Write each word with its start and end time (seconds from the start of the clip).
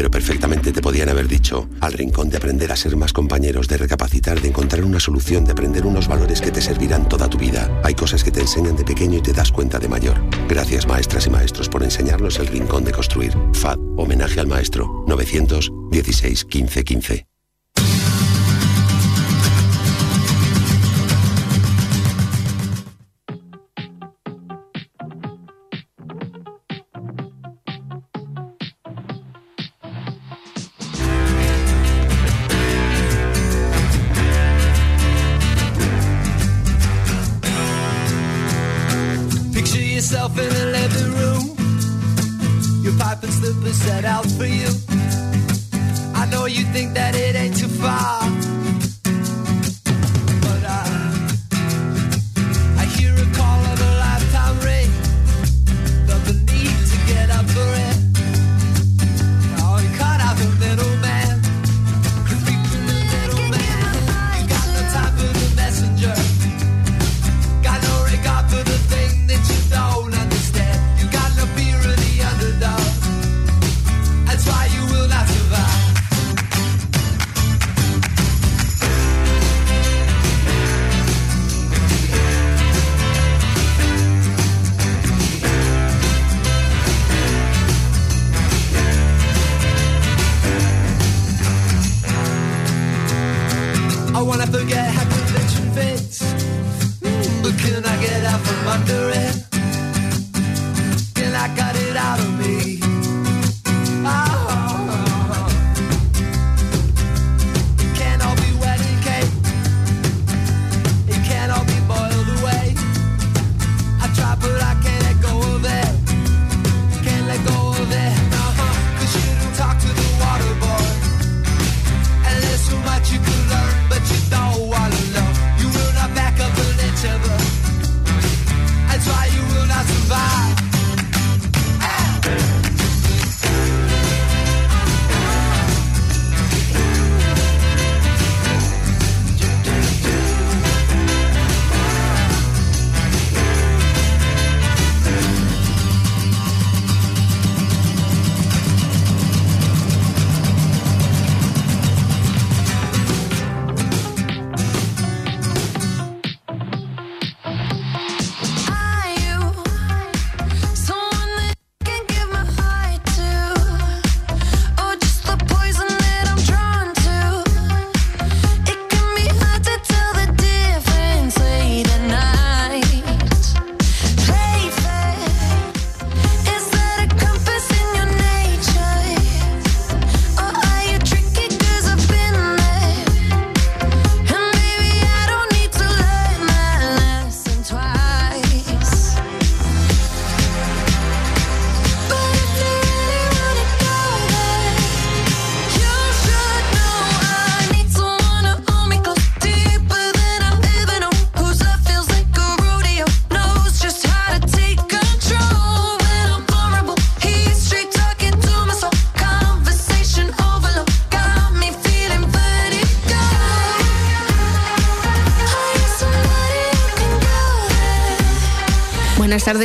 pero 0.00 0.10
perfectamente 0.10 0.72
te 0.72 0.80
podían 0.80 1.10
haber 1.10 1.28
dicho, 1.28 1.68
al 1.78 1.92
rincón 1.92 2.30
de 2.30 2.38
aprender 2.38 2.72
a 2.72 2.76
ser 2.76 2.96
más 2.96 3.12
compañeros, 3.12 3.68
de 3.68 3.76
recapacitar, 3.76 4.40
de 4.40 4.48
encontrar 4.48 4.82
una 4.82 4.98
solución, 4.98 5.44
de 5.44 5.52
aprender 5.52 5.84
unos 5.84 6.08
valores 6.08 6.40
que 6.40 6.50
te 6.50 6.62
servirán 6.62 7.06
toda 7.06 7.28
tu 7.28 7.36
vida. 7.36 7.70
Hay 7.84 7.94
cosas 7.94 8.24
que 8.24 8.30
te 8.30 8.40
enseñan 8.40 8.76
de 8.76 8.84
pequeño 8.84 9.18
y 9.18 9.20
te 9.20 9.34
das 9.34 9.52
cuenta 9.52 9.78
de 9.78 9.90
mayor. 9.90 10.16
Gracias 10.48 10.86
maestras 10.86 11.26
y 11.26 11.30
maestros 11.30 11.68
por 11.68 11.82
enseñarnos 11.82 12.38
el 12.38 12.46
rincón 12.46 12.82
de 12.82 12.92
construir. 12.92 13.36
FAD, 13.52 13.78
homenaje 13.98 14.40
al 14.40 14.46
maestro, 14.46 15.04
916 15.06 16.46
15 16.46 16.82
15. 16.82 17.29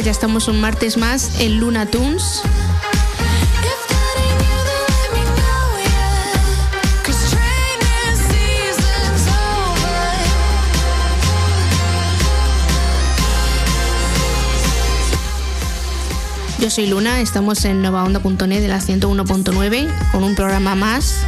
Ya 0.03 0.11
estamos 0.11 0.50
un 0.50 0.59
martes 0.59 0.97
más 0.97 1.39
en 1.39 1.57
Luna 1.57 1.85
Tunes. 1.85 2.41
Yo 16.59 16.69
soy 16.69 16.88
Luna, 16.88 17.21
estamos 17.21 17.63
en 17.63 17.81
novaonda.net 17.81 18.62
de 18.62 18.68
la 18.68 18.80
101.9 18.80 20.12
con 20.12 20.24
un 20.24 20.36
programa 20.36 20.75
más 20.75 21.25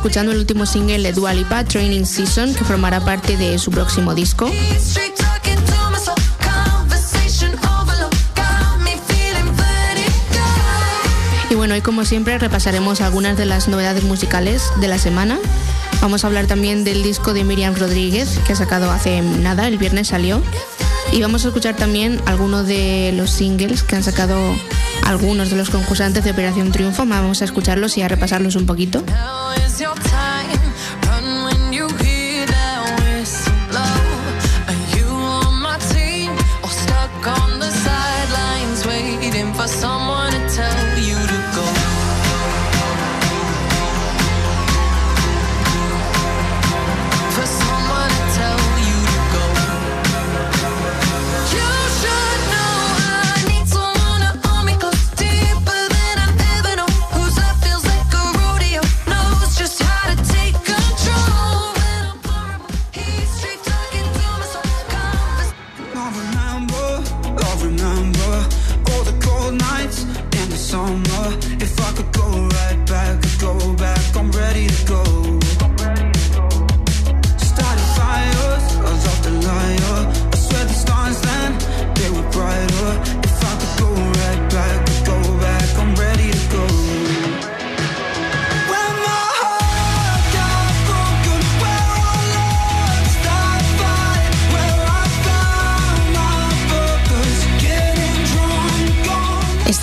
escuchando 0.00 0.32
el 0.32 0.38
último 0.38 0.64
single 0.64 1.02
de 1.02 1.12
Dua 1.12 1.34
Lipa, 1.34 1.62
Training 1.62 2.06
Season, 2.06 2.54
que 2.54 2.64
formará 2.64 3.04
parte 3.04 3.36
de 3.36 3.58
su 3.58 3.70
próximo 3.70 4.14
disco. 4.14 4.50
Y 11.50 11.54
bueno, 11.54 11.74
hoy 11.74 11.82
como 11.82 12.06
siempre 12.06 12.38
repasaremos 12.38 13.02
algunas 13.02 13.36
de 13.36 13.44
las 13.44 13.68
novedades 13.68 14.02
musicales 14.04 14.62
de 14.80 14.88
la 14.88 14.96
semana. 14.96 15.38
Vamos 16.00 16.24
a 16.24 16.28
hablar 16.28 16.46
también 16.46 16.82
del 16.82 17.02
disco 17.02 17.34
de 17.34 17.44
Miriam 17.44 17.74
Rodríguez, 17.74 18.38
que 18.46 18.54
ha 18.54 18.56
sacado 18.56 18.90
hace 18.90 19.20
nada, 19.20 19.68
el 19.68 19.76
viernes 19.76 20.08
salió. 20.08 20.40
Y 21.12 21.20
vamos 21.20 21.44
a 21.44 21.48
escuchar 21.48 21.76
también 21.76 22.22
algunos 22.24 22.66
de 22.66 23.12
los 23.14 23.30
singles 23.30 23.82
que 23.82 23.96
han 23.96 24.02
sacado 24.02 24.56
algunos 25.02 25.50
de 25.50 25.56
los 25.56 25.68
concursantes 25.68 26.24
de 26.24 26.30
Operación 26.30 26.72
Triunfo. 26.72 27.04
Vamos 27.04 27.42
a 27.42 27.44
escucharlos 27.44 27.98
y 27.98 28.02
a 28.02 28.08
repasarlos 28.08 28.56
un 28.56 28.64
poquito. 28.64 29.04
your 29.80 29.94
time. 29.94 30.39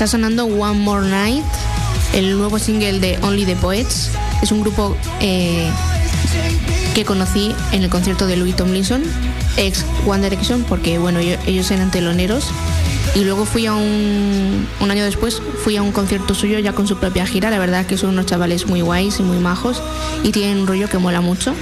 Está 0.07 0.19
sonando 0.19 0.45
One 0.45 0.79
More 0.79 1.09
Night, 1.09 1.43
el 2.13 2.37
nuevo 2.37 2.59
single 2.59 3.01
de 3.01 3.19
Only 3.23 3.45
the 3.45 3.57
Poets. 3.57 4.09
Es 4.41 4.53
un 4.53 4.61
grupo 4.61 4.95
eh, 5.19 5.69
que 6.95 7.03
conocí 7.03 7.53
en 7.73 7.83
el 7.83 7.89
concierto 7.89 8.25
de 8.25 8.37
Louis 8.37 8.55
Tomlinson, 8.55 9.03
ex 9.57 9.83
One 10.05 10.23
Direction, 10.23 10.63
porque 10.63 10.97
bueno, 10.97 11.19
ellos 11.19 11.71
eran 11.71 11.91
teloneros. 11.91 12.45
Y 13.15 13.25
luego 13.25 13.43
fui 13.43 13.65
a 13.65 13.73
un, 13.73 14.65
un 14.79 14.91
año 14.91 15.03
después, 15.03 15.41
fui 15.65 15.75
a 15.75 15.81
un 15.81 15.91
concierto 15.91 16.33
suyo 16.33 16.57
ya 16.59 16.71
con 16.71 16.87
su 16.87 16.97
propia 16.97 17.25
gira. 17.27 17.49
La 17.49 17.59
verdad 17.59 17.85
que 17.85 17.97
son 17.97 18.11
unos 18.11 18.27
chavales 18.27 18.65
muy 18.65 18.79
guays 18.79 19.19
y 19.19 19.23
muy 19.23 19.39
majos 19.39 19.83
y 20.23 20.31
tienen 20.31 20.59
un 20.59 20.67
rollo 20.67 20.87
que 20.87 20.99
mola 20.99 21.19
mucho. 21.19 21.53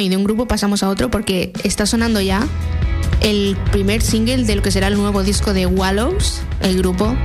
Y 0.00 0.08
de 0.08 0.16
un 0.16 0.24
grupo 0.24 0.46
pasamos 0.46 0.82
a 0.82 0.88
otro 0.88 1.10
porque 1.10 1.52
está 1.64 1.86
sonando 1.86 2.20
ya 2.20 2.46
el 3.20 3.56
primer 3.72 4.02
single 4.02 4.44
de 4.44 4.56
lo 4.56 4.62
que 4.62 4.70
será 4.70 4.88
el 4.88 4.96
nuevo 4.96 5.22
disco 5.22 5.52
de 5.52 5.66
Wallows, 5.66 6.40
el 6.60 6.78
grupo 6.78 7.16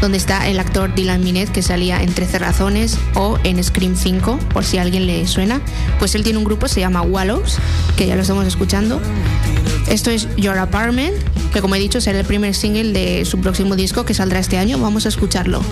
donde 0.00 0.18
está 0.18 0.46
el 0.48 0.60
actor 0.60 0.94
Dylan 0.94 1.22
Minet 1.24 1.50
que 1.50 1.62
salía 1.62 2.02
en 2.02 2.12
13 2.12 2.38
razones 2.38 2.98
o 3.14 3.38
en 3.44 3.62
Scream 3.62 3.96
5, 3.96 4.38
por 4.52 4.64
si 4.64 4.78
a 4.78 4.82
alguien 4.82 5.06
le 5.06 5.26
suena. 5.26 5.60
Pues 5.98 6.14
él 6.14 6.22
tiene 6.22 6.38
un 6.38 6.44
grupo, 6.44 6.68
se 6.68 6.80
llama 6.80 7.02
Wallows, 7.02 7.58
que 7.96 8.06
ya 8.06 8.14
lo 8.14 8.22
estamos 8.22 8.46
escuchando. 8.46 9.00
Esto 9.88 10.10
es 10.10 10.28
Your 10.36 10.58
Apartment, 10.58 11.14
que 11.52 11.60
como 11.60 11.74
he 11.74 11.78
dicho 11.78 12.00
será 12.00 12.20
el 12.20 12.26
primer 12.26 12.54
single 12.54 12.92
de 12.92 13.24
su 13.24 13.40
próximo 13.40 13.74
disco 13.74 14.04
que 14.04 14.14
saldrá 14.14 14.38
este 14.38 14.58
año. 14.58 14.78
Vamos 14.78 15.06
a 15.06 15.08
escucharlo. 15.08 15.62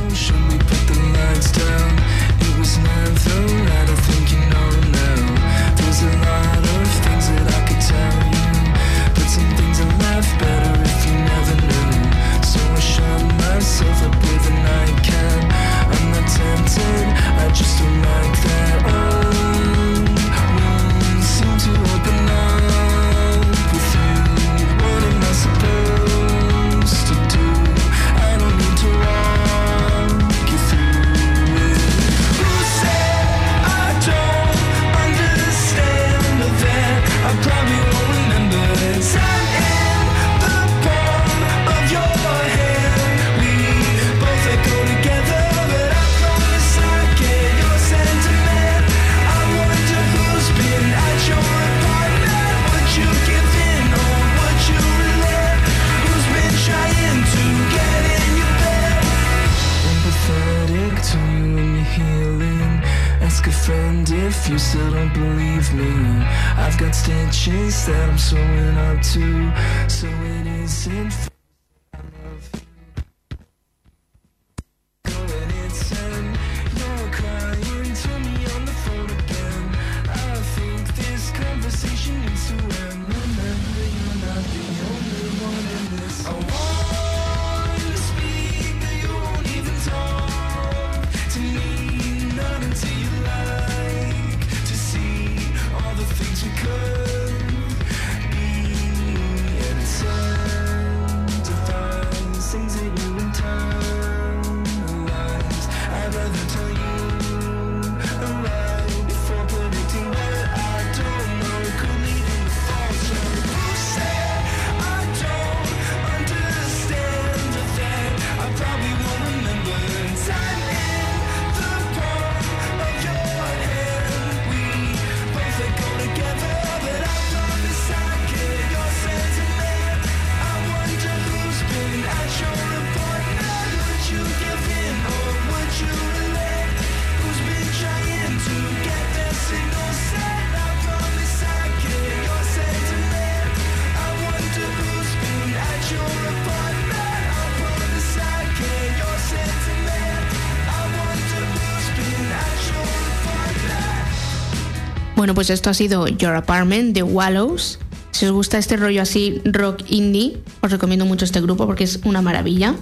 Bueno, 155.17 155.33
pues 155.35 155.49
esto 155.51 155.71
ha 155.71 155.75
sido 155.75 156.09
Your 156.09 156.35
Apartment 156.35 156.93
de 156.95 157.03
Wallows. 157.03 157.79
Si 158.11 158.27
os 158.27 158.33
gusta 158.33 158.59
este 158.59 158.77
rollo 158.77 159.01
así 159.01 159.41
rock 159.45 159.83
indie, 159.89 160.39
os 160.61 160.71
recomiendo 160.71 161.07
mucho 161.07 161.25
este 161.25 161.41
grupo 161.41 161.67
porque 161.67 161.85
es 161.85 162.01
una 162.05 162.21
maravilla. 162.21 162.75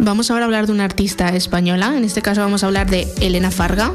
Vamos 0.00 0.30
ahora 0.30 0.44
a 0.44 0.46
hablar 0.46 0.66
de 0.66 0.72
una 0.72 0.84
artista 0.84 1.28
española, 1.28 1.94
en 1.96 2.04
este 2.04 2.20
caso 2.20 2.40
vamos 2.40 2.64
a 2.64 2.66
hablar 2.66 2.90
de 2.90 3.06
Elena 3.20 3.50
Farga. 3.50 3.92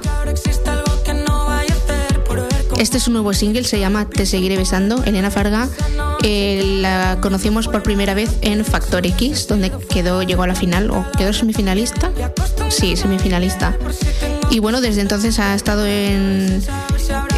Este 2.77 2.97
es 2.97 3.07
un 3.07 3.13
nuevo 3.13 3.33
single, 3.33 3.63
se 3.63 3.79
llama 3.79 4.09
Te 4.09 4.25
seguiré 4.25 4.57
besando. 4.57 5.03
Elena 5.03 5.31
Farga 5.31 5.67
la 6.25 7.19
conocimos 7.21 7.67
por 7.67 7.83
primera 7.83 8.15
vez 8.15 8.31
en 8.41 8.65
Factor 8.65 9.05
X, 9.05 9.47
donde 9.47 9.71
quedó, 9.89 10.23
llegó 10.23 10.43
a 10.43 10.47
la 10.47 10.55
final, 10.55 10.89
o 10.89 11.05
quedó 11.17 11.33
semifinalista. 11.33 12.11
Sí, 12.69 12.95
semifinalista. 12.95 13.77
Y 14.49 14.59
bueno, 14.59 14.81
desde 14.81 15.01
entonces 15.01 15.37
ha 15.39 15.53
estado 15.53 15.85
en, 15.85 16.63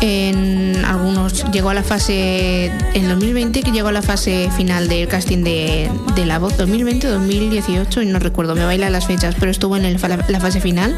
en 0.01 0.85
algunos. 0.85 1.51
Llegó 1.51 1.69
a 1.69 1.73
la 1.73 1.83
fase. 1.83 2.71
En 2.93 3.09
2020, 3.09 3.61
que 3.61 3.71
llegó 3.71 3.89
a 3.89 3.91
la 3.91 4.01
fase 4.01 4.49
final 4.55 4.87
del 4.87 5.07
casting 5.07 5.43
de, 5.43 5.91
de 6.15 6.25
La 6.25 6.39
Voz. 6.39 6.55
2020 6.57 7.07
2018, 7.07 8.01
y 8.01 8.05
no 8.05 8.19
recuerdo, 8.19 8.55
me 8.55 8.63
baila 8.63 8.89
las 8.89 9.05
fechas, 9.05 9.35
pero 9.39 9.51
estuvo 9.51 9.75
en 9.75 9.93
la 9.93 10.39
fase 10.39 10.61
final. 10.61 10.97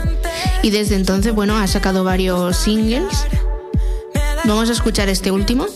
Y 0.62 0.70
desde 0.70 0.96
entonces, 0.96 1.34
bueno, 1.34 1.58
ha 1.58 1.68
sacado 1.68 2.04
varios 2.04 2.58
singles 2.58 3.26
Vamos 4.46 4.70
a 4.70 4.74
escuchar 4.74 5.10
este 5.10 5.32
último. 5.32 5.68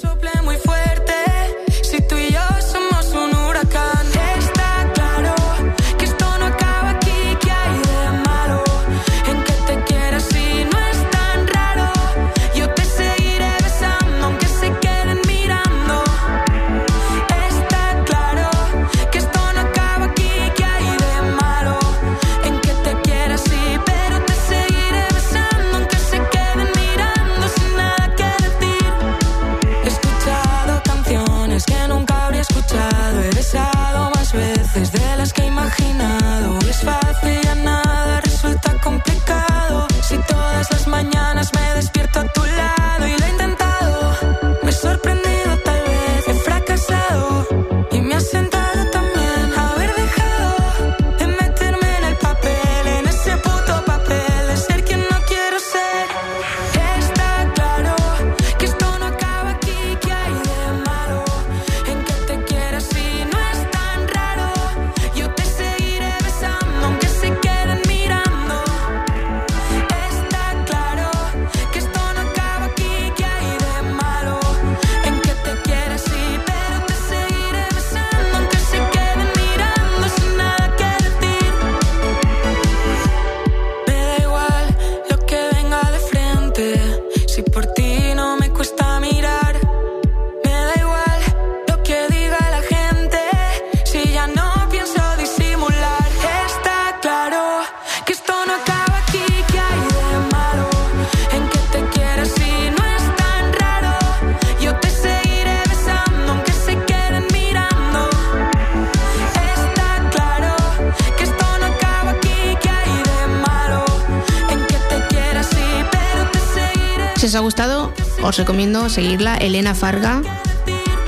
Os 118.33 118.39
recomiendo 118.39 118.89
seguirla, 118.89 119.37
Elena 119.37 119.75
Farga, 119.75 120.23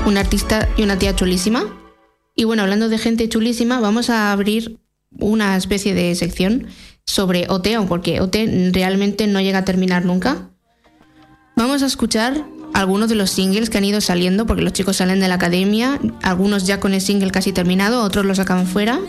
una 0.06 0.20
artista 0.20 0.68
y 0.76 0.84
una 0.84 0.96
tía 0.96 1.16
chulísima. 1.16 1.64
Y 2.36 2.44
bueno, 2.44 2.62
hablando 2.62 2.88
de 2.88 2.98
gente 2.98 3.28
chulísima, 3.28 3.80
vamos 3.80 4.10
a 4.10 4.30
abrir 4.30 4.78
una 5.18 5.56
especie 5.56 5.92
de 5.92 6.14
sección 6.14 6.68
sobre 7.04 7.46
OT, 7.48 7.66
porque 7.88 8.20
OT 8.20 8.36
realmente 8.72 9.26
no 9.26 9.40
llega 9.40 9.58
a 9.58 9.64
terminar 9.64 10.04
nunca. 10.04 10.50
Vamos 11.56 11.82
a 11.82 11.86
escuchar 11.86 12.46
algunos 12.74 13.08
de 13.08 13.16
los 13.16 13.30
singles 13.30 13.70
que 13.70 13.78
han 13.78 13.84
ido 13.84 14.00
saliendo, 14.00 14.46
porque 14.46 14.62
los 14.62 14.72
chicos 14.72 14.98
salen 14.98 15.18
de 15.18 15.26
la 15.26 15.34
academia, 15.34 15.98
algunos 16.22 16.64
ya 16.64 16.78
con 16.78 16.94
el 16.94 17.00
single 17.00 17.32
casi 17.32 17.50
terminado, 17.50 18.04
otros 18.04 18.24
los 18.24 18.36
sacan 18.36 18.68
fuera, 18.68 19.00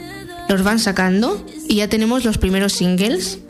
los 0.49 0.63
van 0.63 0.79
sacando 0.79 1.45
y 1.69 1.75
ya 1.75 1.87
tenemos 1.87 2.25
los 2.25 2.39
primeros 2.39 2.73
singles. 2.73 3.41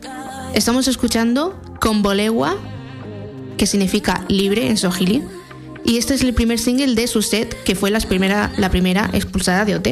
Estamos 0.52 0.88
escuchando 0.88 1.58
Con 1.80 2.02
Bolegua 2.02 2.58
que 3.58 3.66
significa 3.66 4.24
libre 4.28 4.68
en 4.68 4.78
Sohili. 4.78 5.22
Y 5.84 5.98
este 5.98 6.14
es 6.14 6.22
el 6.22 6.32
primer 6.32 6.58
single 6.58 6.94
de 6.94 7.06
su 7.06 7.20
set, 7.20 7.62
que 7.64 7.74
fue 7.74 7.90
la 7.90 8.00
primera, 8.00 8.52
la 8.56 8.70
primera 8.70 9.10
expulsada 9.12 9.66
de 9.66 9.76
OT. 9.76 9.88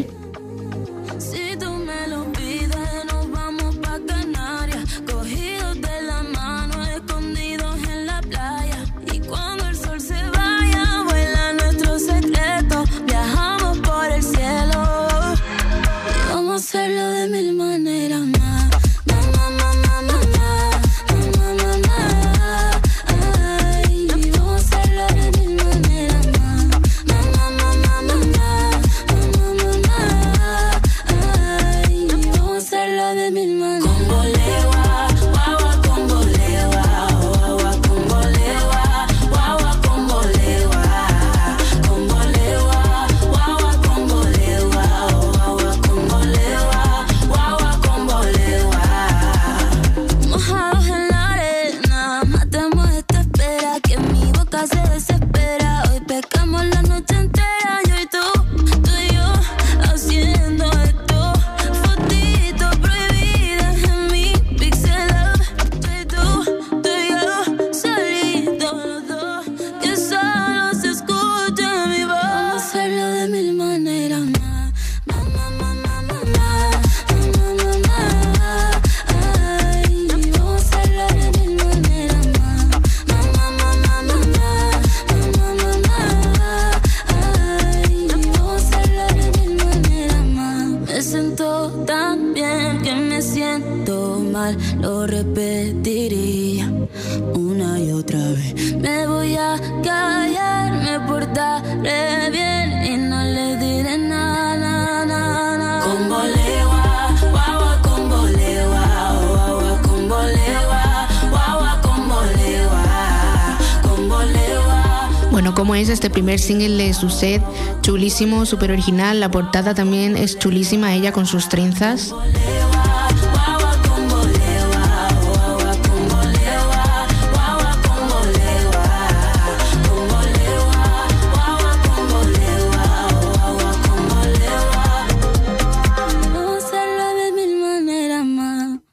De 116.97 117.00
Suset, 117.00 117.43
chulísimo, 117.83 118.47
súper 118.47 118.73
original. 118.73 119.21
La 119.21 119.31
portada 119.31 119.75
también 119.75 120.17
es 120.17 120.38
chulísima, 120.38 120.95
ella 120.95 121.12
con 121.12 121.26
sus 121.26 121.49
trenzas. 121.49 122.15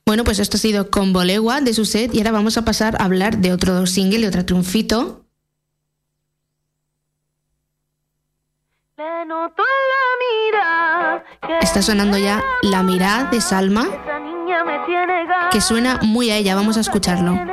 Bueno, 0.05 0.25
pues 0.25 0.37
esto 0.37 0.57
ha 0.57 0.59
sido 0.59 0.91
con 0.91 1.11
Bolewa 1.11 1.61
de 1.61 1.73
Suset 1.73 2.13
y 2.13 2.19
ahora 2.19 2.31
vamos 2.31 2.57
a 2.57 2.63
pasar 2.63 2.95
a 2.99 3.05
hablar 3.05 3.39
de 3.39 3.51
otro 3.51 3.87
single, 3.87 4.19
de 4.19 4.27
otro 4.27 4.45
triunfito. 4.45 5.23
Le 8.95 9.03
noto 9.03 9.23
en 9.23 9.29
la 9.29 9.31
mirada 9.31 9.31
que 9.31 9.32
Está 11.61 11.81
sonando 11.81 12.17
ya 12.17 12.41
La 12.61 12.83
mirada 12.83 13.25
de 13.25 13.41
Salma, 13.41 13.85
que 15.51 15.61
suena 15.61 15.99
muy 16.01 16.31
a 16.31 16.37
ella, 16.37 16.55
vamos 16.55 16.77
a 16.77 16.81
escucharlo. 16.81 17.52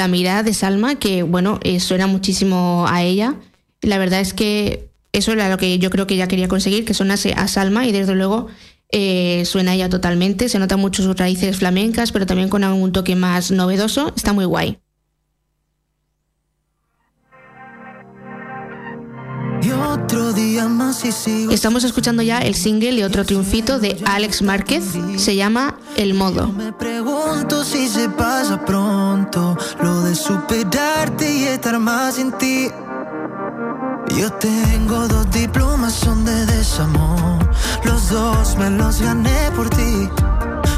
La 0.00 0.08
mirada 0.08 0.42
de 0.42 0.54
Salma, 0.54 0.94
que 0.94 1.22
bueno, 1.24 1.60
eh, 1.62 1.78
suena 1.78 2.06
muchísimo 2.06 2.86
a 2.88 3.02
ella. 3.02 3.34
La 3.82 3.98
verdad 3.98 4.20
es 4.20 4.32
que 4.32 4.88
eso 5.12 5.32
era 5.32 5.50
lo 5.50 5.58
que 5.58 5.78
yo 5.78 5.90
creo 5.90 6.06
que 6.06 6.14
ella 6.14 6.26
quería 6.26 6.48
conseguir, 6.48 6.86
que 6.86 6.94
sonase 6.94 7.34
a 7.34 7.46
Salma 7.48 7.84
y 7.84 7.92
desde 7.92 8.14
luego 8.14 8.46
eh, 8.90 9.44
suena 9.44 9.74
ella 9.74 9.90
totalmente. 9.90 10.48
Se 10.48 10.58
notan 10.58 10.80
mucho 10.80 11.02
sus 11.02 11.18
raíces 11.18 11.58
flamencas, 11.58 12.12
pero 12.12 12.24
también 12.24 12.48
con 12.48 12.64
algún 12.64 12.92
toque 12.92 13.14
más 13.14 13.50
novedoso. 13.50 14.14
Está 14.16 14.32
muy 14.32 14.46
guay. 14.46 14.78
Estamos 21.50 21.84
escuchando 21.84 22.22
ya 22.22 22.38
el 22.38 22.54
single 22.54 22.92
y 22.92 23.02
otro 23.02 23.24
triunfito 23.24 23.78
de 23.78 24.00
Alex 24.06 24.42
Márquez. 24.42 24.84
Se 25.16 25.34
llama 25.34 25.76
El 25.96 26.14
Modo. 26.14 26.48
Me 26.48 26.72
pregunto 26.72 27.64
si 27.64 27.88
se 27.88 28.08
pasa 28.08 28.64
pronto 28.64 29.56
lo 29.82 30.02
de 30.02 30.14
superarte 30.14 31.32
y 31.32 31.44
estar 31.44 31.78
más 31.78 32.14
sin 32.14 32.32
ti. 32.32 32.68
Yo 34.16 34.32
tengo 34.34 35.08
dos 35.08 35.30
diplomas, 35.30 35.92
son 35.94 36.24
de 36.24 36.46
desamor. 36.46 37.38
Los 37.84 38.08
dos 38.10 38.56
me 38.56 38.70
los 38.70 39.00
gané 39.00 39.50
por 39.56 39.68
ti. 39.70 40.08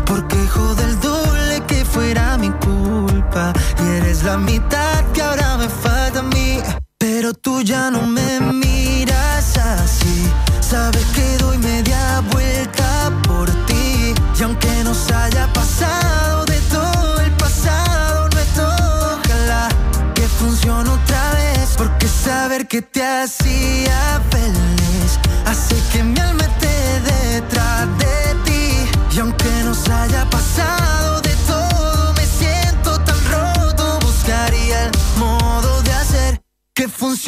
Porque 0.06 0.36
jode 0.48 0.84
el 0.84 1.00
doble 1.00 1.62
que 1.66 1.84
fuera 1.84 2.38
mi 2.38 2.50
culpa. 2.50 3.52
Y 3.82 3.88
eres 3.98 4.22
la 4.24 4.36
mitad 4.36 5.04
que 5.12 5.22
ahora 5.22 5.56
me 5.58 5.68
falta. 5.68 6.01
Pero 7.22 7.34
tú 7.34 7.62
ya 7.62 7.88
no 7.88 8.04
me 8.04 8.40
miras 8.40 9.56
así. 9.56 10.28
Sabes 10.58 11.04
que 11.14 11.38
doy 11.38 11.56
media 11.56 12.20
vuelta 12.32 13.12
por 13.22 13.48
ti. 13.66 14.12
Y 14.36 14.42
aunque 14.42 14.82
nos 14.82 15.08
haya 15.12 15.46
pasado 15.52 16.44
de 16.46 16.58
todo 16.62 17.20
el 17.20 17.30
pasado, 17.36 18.28
no 18.28 18.40
es 18.40 18.54
todo. 18.54 19.20
Ojalá 19.20 19.68
que 20.16 20.26
funcione 20.26 20.90
otra 20.90 21.34
vez. 21.34 21.76
Porque 21.76 22.08
saber 22.08 22.66
que 22.66 22.82
te 22.82 23.06
hacía 23.06 24.20
feliz 24.32 25.20
hace 25.46 25.76
que 25.92 26.02
mi 26.02 26.18
alma 26.18 26.42
esté 26.42 27.02
detrás 27.02 27.86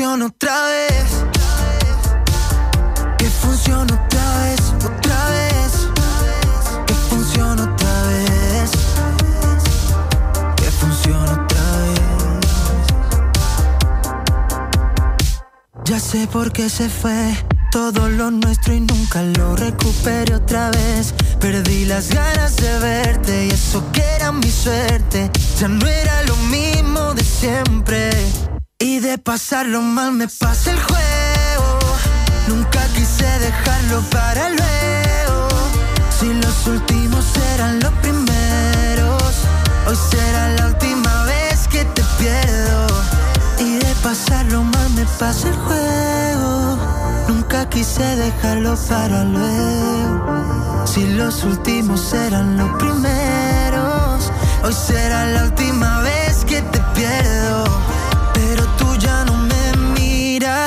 que 0.04 0.10
funcione 0.10 0.24
otra 0.26 0.66
vez. 0.66 1.24
Que 3.16 3.26
funcione 3.26 3.92
otra 3.92 4.38
vez, 4.38 4.60
otra 4.84 5.30
vez. 5.30 5.72
Que 6.86 6.94
funcione 6.94 7.62
otra 7.62 8.02
vez. 8.02 8.70
Que 10.56 10.70
funcione 10.70 11.30
otra 11.30 11.64
vez. 11.84 12.00
Ya 15.84 15.98
sé 15.98 16.26
por 16.26 16.52
qué 16.52 16.68
se 16.68 16.90
fue 16.90 17.34
todo 17.72 18.10
lo 18.10 18.30
nuestro 18.30 18.74
y 18.74 18.80
nunca 18.80 19.22
lo 19.22 19.56
recuperé 19.56 20.34
otra 20.34 20.70
vez. 20.70 21.14
Perdí 21.40 21.86
las 21.86 22.10
ganas 22.10 22.56
de 22.56 22.78
verte 22.78 23.46
y 23.46 23.50
eso 23.50 23.82
que 23.90 24.02
era 24.16 24.32
mi 24.32 24.50
suerte. 24.50 25.30
Ya 25.58 25.68
no 25.68 25.86
era 25.86 26.22
lo 26.24 26.36
mismo 26.36 27.14
de 27.14 27.24
siempre. 27.24 28.10
De 28.84 29.16
pasarlo 29.16 29.80
mal 29.80 30.12
me 30.12 30.28
pasa 30.28 30.70
el 30.70 30.78
juego. 30.78 31.78
Nunca 32.48 32.86
quise 32.94 33.24
dejarlo 33.38 34.02
para 34.10 34.50
luego. 34.50 35.48
Si 36.10 36.26
los 36.34 36.66
últimos 36.66 37.24
eran 37.54 37.80
los 37.80 37.92
primeros, 38.02 39.34
hoy 39.86 39.96
será 40.10 40.50
la 40.50 40.66
última 40.66 41.24
vez 41.24 41.66
que 41.68 41.82
te 41.86 42.02
pierdo. 42.18 42.86
Y 43.58 43.78
de 43.78 43.94
pasarlo 44.02 44.62
mal 44.62 44.90
me 44.90 45.06
pasa 45.18 45.48
el 45.48 45.56
juego. 45.56 46.78
Nunca 47.28 47.66
quise 47.70 48.04
dejarlo 48.16 48.76
para 48.86 49.24
luego. 49.24 50.86
Si 50.86 51.06
los 51.14 51.42
últimos 51.42 52.12
eran 52.12 52.58
los 52.58 52.68
primeros, 52.76 54.30
hoy 54.62 54.74
será 54.74 55.24
la 55.24 55.44
última 55.44 56.02
vez 56.02 56.44
que 56.44 56.60
te 56.60 56.80
pierdo. 56.94 57.73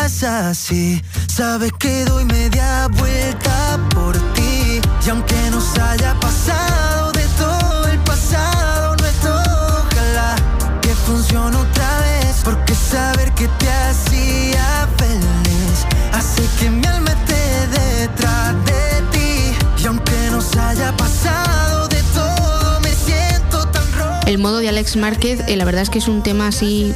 Miras 0.07 0.23
así. 0.23 1.01
Sabes 1.27 1.71
que 1.79 2.05
doy 2.05 2.25
media 2.25 2.87
vuelta 2.87 3.77
por 3.93 4.15
ti. 4.33 4.81
Y 5.05 5.09
aunque 5.09 5.35
nos 5.51 5.77
haya 5.77 6.17
pasado 6.19 7.11
de 7.11 7.25
todo 7.37 7.87
el 7.87 7.99
pasado, 7.99 8.95
no 8.95 9.05
es 9.05 9.15
todo. 9.19 9.85
Ojalá 9.85 10.35
que 10.81 10.93
funcione 10.95 11.57
otra 11.57 11.99
vez. 12.01 12.41
Porque 12.43 12.73
saber 12.73 13.33
que 13.33 13.47
te 13.59 13.69
hacía 13.69 14.87
feliz 14.97 15.85
hace 16.13 16.43
que 16.59 16.69
mi 16.69 16.85
alma 16.85 17.11
esté 17.11 17.67
detrás 17.79 18.55
de 18.65 19.01
ti. 19.11 19.83
Y 19.83 19.87
aunque 19.87 20.29
nos 20.31 20.55
haya 20.55 20.95
pasado 20.95 21.87
de 21.89 22.01
todo, 22.13 22.79
me 22.81 22.93
siento 22.93 23.67
tan 23.67 23.91
roto. 23.93 24.27
El 24.27 24.37
modo 24.37 24.59
de 24.59 24.69
Alex 24.69 24.95
Márquez, 24.95 25.41
eh, 25.47 25.57
la 25.57 25.65
verdad 25.65 25.81
es 25.81 25.89
que 25.89 25.99
es 25.99 26.07
un 26.07 26.23
tema 26.23 26.47
así 26.47 26.95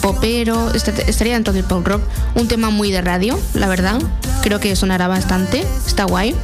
popero, 0.00 0.70
est- 0.74 0.88
estaría 1.08 1.34
dentro 1.34 1.52
del 1.52 1.64
pop 1.64 1.86
rock, 1.86 2.02
un 2.34 2.48
tema 2.48 2.70
muy 2.70 2.90
de 2.90 3.00
radio, 3.00 3.38
la 3.54 3.68
verdad. 3.68 4.00
Creo 4.42 4.60
que 4.60 4.74
sonará 4.76 5.08
bastante, 5.08 5.64
está 5.86 6.04
guay. 6.04 6.34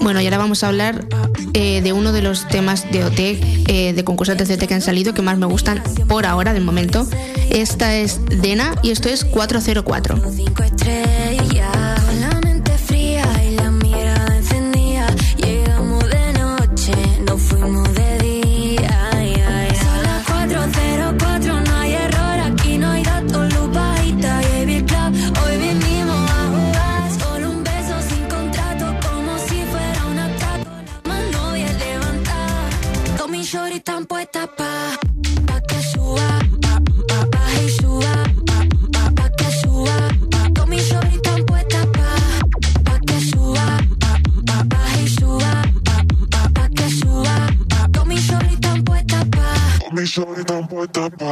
Bueno, 0.00 0.20
y 0.20 0.24
ahora 0.24 0.38
vamos 0.38 0.64
a 0.64 0.68
hablar 0.68 1.04
eh, 1.52 1.82
de 1.82 1.92
uno 1.92 2.12
de 2.12 2.22
los 2.22 2.46
temas 2.48 2.90
de 2.90 3.04
OT, 3.04 3.18
eh, 3.68 3.92
de 3.92 4.04
concursantes 4.04 4.48
de 4.48 4.54
OT 4.54 4.66
que 4.66 4.74
han 4.74 4.80
salido, 4.80 5.12
que 5.12 5.22
más 5.22 5.36
me 5.38 5.46
gustan 5.46 5.82
por 6.08 6.24
ahora, 6.24 6.54
de 6.54 6.60
momento. 6.60 7.06
Esta 7.50 7.96
es 7.96 8.20
Dena 8.26 8.74
y 8.82 8.90
esto 8.90 9.08
es 9.08 9.24
404. 9.24 10.20
Cinco 10.34 10.62
estrellas, 10.62 11.67
pa. 50.92 51.10
Pa' 51.18 51.27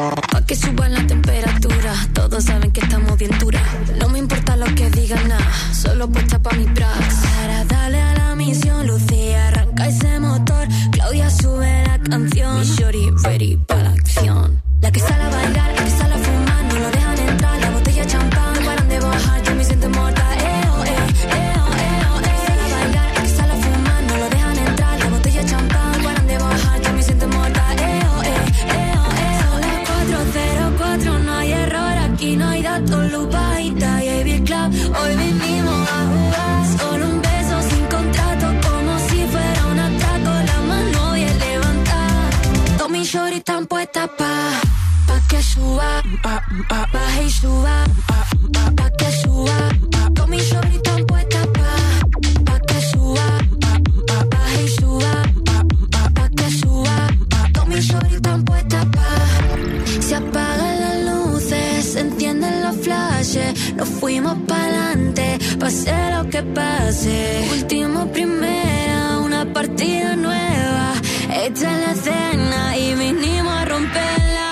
se 61.96 62.02
encienden 62.02 62.62
los 62.62 62.76
flashes. 62.76 63.74
Nos 63.74 63.88
fuimos 63.88 64.36
pa'lante, 64.46 65.38
pase 65.58 65.94
lo 66.14 66.28
que 66.28 66.42
pase. 66.42 67.48
Último 67.52 68.06
primera, 68.12 69.18
una 69.18 69.50
partida 69.52 70.14
nueva. 70.14 70.92
Es 71.32 71.62
la 71.62 71.92
escena 71.92 72.76
y 72.76 72.94
vinimos 72.94 73.52
a 73.52 73.64
romperla. 73.64 74.48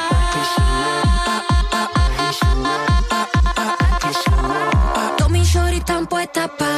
Todos 5.19 5.31
mis 5.31 5.47
shorties 5.47 5.81
están 5.81 6.07
puestas 6.07 6.49
pa, 6.59 6.75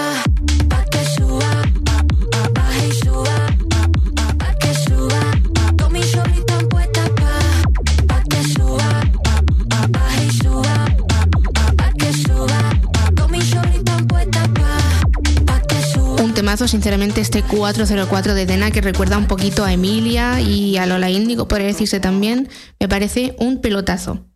sinceramente, 16.77 17.23
este 17.23 17.43
404 17.43 18.35
de 18.35 18.45
Dena 18.45 18.71
que 18.71 18.83
recuerda 18.83 19.17
un 19.17 19.27
poquito 19.27 19.65
a 19.65 19.73
Emilia 19.73 20.43
y 20.43 20.77
a 20.77 20.85
Lola 20.85 21.09
Índigo, 21.09 21.49
podría 21.49 21.69
decirse 21.69 22.01
también. 22.01 22.51
Me 22.79 22.87
parece 22.87 23.35
un 23.39 23.63
pelotazo. 23.63 24.27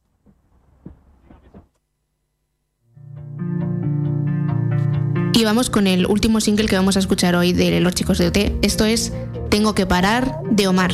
Y 5.34 5.44
vamos 5.44 5.68
con 5.68 5.86
el 5.86 6.06
último 6.06 6.40
single 6.40 6.66
que 6.66 6.76
vamos 6.76 6.96
a 6.96 7.00
escuchar 7.00 7.36
hoy 7.36 7.52
de 7.52 7.78
los 7.80 7.94
chicos 7.94 8.16
de 8.16 8.28
OT. 8.28 8.38
Esto 8.62 8.86
es 8.86 9.12
Tengo 9.50 9.74
que 9.74 9.84
parar 9.84 10.40
de 10.50 10.66
Omar. 10.66 10.92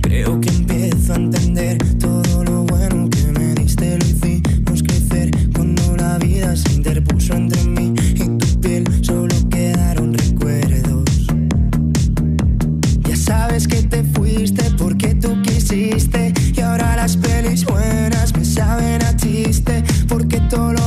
Creo 0.00 0.40
que 0.40 0.48
empiezo 0.48 1.12
a 1.12 1.16
entender 1.16 1.99
porque 20.10 20.40
todo 20.50 20.79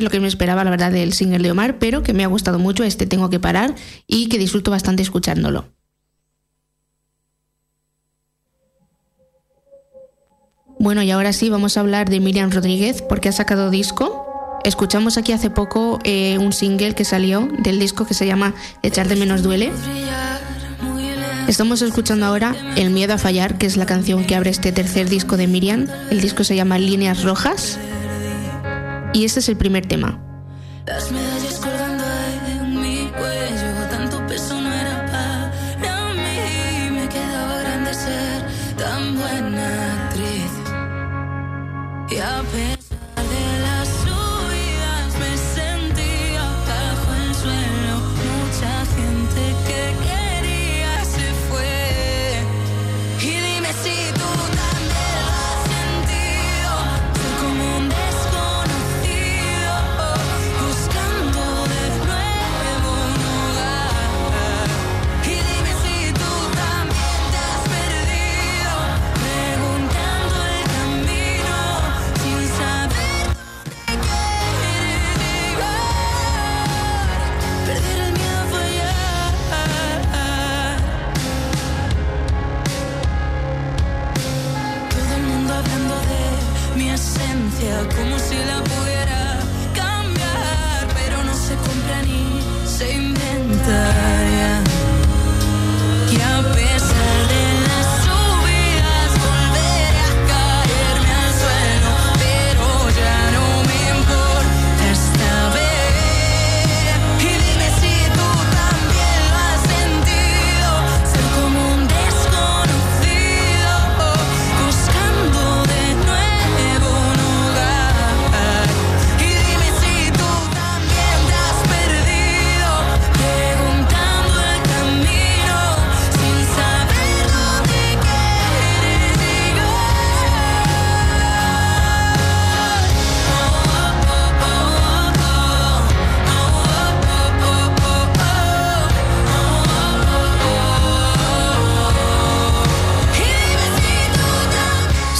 sé 0.00 0.04
lo 0.04 0.10
que 0.10 0.20
me 0.20 0.28
esperaba, 0.28 0.64
la 0.64 0.70
verdad, 0.70 0.90
del 0.90 1.12
single 1.12 1.40
de 1.40 1.50
Omar, 1.50 1.78
pero 1.78 2.02
que 2.02 2.12
me 2.12 2.24
ha 2.24 2.28
gustado 2.28 2.58
mucho 2.58 2.84
este 2.84 3.06
Tengo 3.06 3.30
que 3.30 3.38
parar 3.38 3.74
y 4.06 4.28
que 4.28 4.38
disfruto 4.38 4.70
bastante 4.70 5.02
escuchándolo. 5.02 5.66
Bueno, 10.78 11.02
y 11.02 11.10
ahora 11.10 11.34
sí, 11.34 11.50
vamos 11.50 11.76
a 11.76 11.80
hablar 11.80 12.08
de 12.08 12.20
Miriam 12.20 12.50
Rodríguez 12.50 13.02
porque 13.02 13.28
ha 13.28 13.32
sacado 13.32 13.68
disco. 13.70 14.26
Escuchamos 14.64 15.18
aquí 15.18 15.32
hace 15.32 15.50
poco 15.50 15.98
eh, 16.04 16.38
un 16.38 16.52
single 16.52 16.94
que 16.94 17.04
salió 17.04 17.48
del 17.58 17.78
disco 17.78 18.06
que 18.06 18.14
se 18.14 18.26
llama 18.26 18.54
Echar 18.82 19.06
de 19.08 19.16
menos 19.16 19.42
duele. 19.42 19.70
Estamos 21.48 21.82
escuchando 21.82 22.26
ahora 22.26 22.54
El 22.76 22.90
miedo 22.90 23.14
a 23.14 23.18
fallar, 23.18 23.58
que 23.58 23.66
es 23.66 23.76
la 23.76 23.84
canción 23.84 24.24
que 24.24 24.36
abre 24.36 24.50
este 24.50 24.72
tercer 24.72 25.08
disco 25.08 25.36
de 25.36 25.48
Miriam. 25.48 25.86
El 26.10 26.20
disco 26.20 26.44
se 26.44 26.56
llama 26.56 26.78
Líneas 26.78 27.24
Rojas. 27.24 27.78
Y 29.12 29.24
este 29.24 29.40
es 29.40 29.48
el 29.48 29.56
primer 29.56 29.86
tema. 29.86 30.18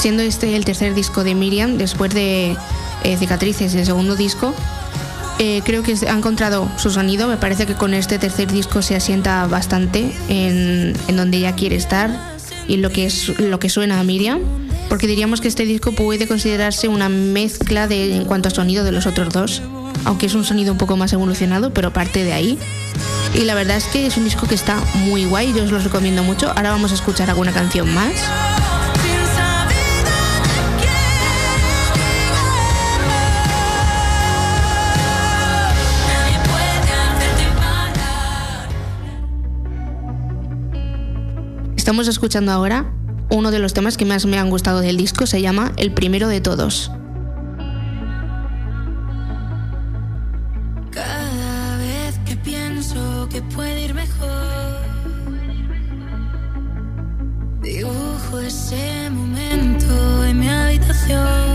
Siendo 0.00 0.22
este 0.22 0.56
el 0.56 0.64
tercer 0.64 0.94
disco 0.94 1.24
de 1.24 1.34
Miriam, 1.34 1.76
después 1.76 2.14
de 2.14 2.56
eh, 3.04 3.16
Cicatrices, 3.18 3.74
el 3.74 3.84
segundo 3.84 4.16
disco, 4.16 4.54
eh, 5.38 5.60
creo 5.62 5.82
que 5.82 5.94
ha 6.08 6.16
encontrado 6.16 6.70
su 6.78 6.88
sonido. 6.88 7.28
Me 7.28 7.36
parece 7.36 7.66
que 7.66 7.74
con 7.74 7.92
este 7.92 8.18
tercer 8.18 8.50
disco 8.50 8.80
se 8.80 8.96
asienta 8.96 9.46
bastante 9.46 10.10
en, 10.30 10.94
donde 11.14 11.36
ella 11.36 11.54
quiere 11.54 11.76
estar 11.76 12.10
y 12.66 12.78
lo 12.78 12.88
que, 12.88 13.04
es, 13.04 13.38
lo 13.40 13.58
que 13.58 13.68
suena 13.68 14.00
a 14.00 14.02
Miriam. 14.02 14.40
Porque 14.88 15.06
diríamos 15.06 15.42
que 15.42 15.48
este 15.48 15.66
disco 15.66 15.92
puede 15.92 16.26
considerarse 16.26 16.88
una 16.88 17.10
mezcla 17.10 17.86
de, 17.86 18.16
en 18.16 18.24
cuanto 18.24 18.48
a 18.48 18.52
sonido 18.52 18.84
de 18.84 18.92
los 18.92 19.04
otros 19.04 19.34
dos. 19.34 19.60
Aunque 20.06 20.24
es 20.24 20.34
un 20.34 20.46
sonido 20.46 20.72
un 20.72 20.78
poco 20.78 20.96
más 20.96 21.12
evolucionado, 21.12 21.74
pero 21.74 21.92
parte 21.92 22.24
de 22.24 22.32
ahí. 22.32 22.58
Y 23.34 23.40
la 23.40 23.54
verdad 23.54 23.76
es 23.76 23.84
que 23.84 24.06
es 24.06 24.16
un 24.16 24.24
disco 24.24 24.48
que 24.48 24.54
está 24.54 24.80
muy 24.94 25.26
guay, 25.26 25.52
yo 25.52 25.62
os 25.62 25.70
lo 25.70 25.78
recomiendo 25.78 26.22
mucho. 26.22 26.48
Ahora 26.48 26.70
vamos 26.70 26.90
a 26.90 26.94
escuchar 26.94 27.28
alguna 27.28 27.52
canción 27.52 27.92
más. 27.92 28.14
Estamos 41.90 42.06
escuchando 42.06 42.52
ahora 42.52 42.86
uno 43.30 43.50
de 43.50 43.58
los 43.58 43.74
temas 43.74 43.96
que 43.96 44.04
más 44.04 44.24
me 44.24 44.38
han 44.38 44.48
gustado 44.48 44.78
del 44.78 44.96
disco, 44.96 45.26
se 45.26 45.42
llama 45.42 45.72
El 45.76 45.92
primero 45.92 46.28
de 46.28 46.40
todos. 46.40 46.92
Cada 50.92 51.78
vez 51.78 52.16
que 52.24 52.36
pienso 52.36 53.28
que 53.28 53.42
puede 53.42 53.86
ir 53.86 53.94
mejor, 53.94 54.78
dibujo 57.60 58.38
ese 58.38 59.10
momento 59.10 60.24
en 60.26 60.38
mi 60.38 60.48
habitación. 60.48 61.49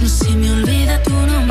No 0.00 0.08
se 0.08 0.30
me 0.36 0.50
olvida 0.50 1.02
tu 1.02 1.10
nombre 1.10 1.45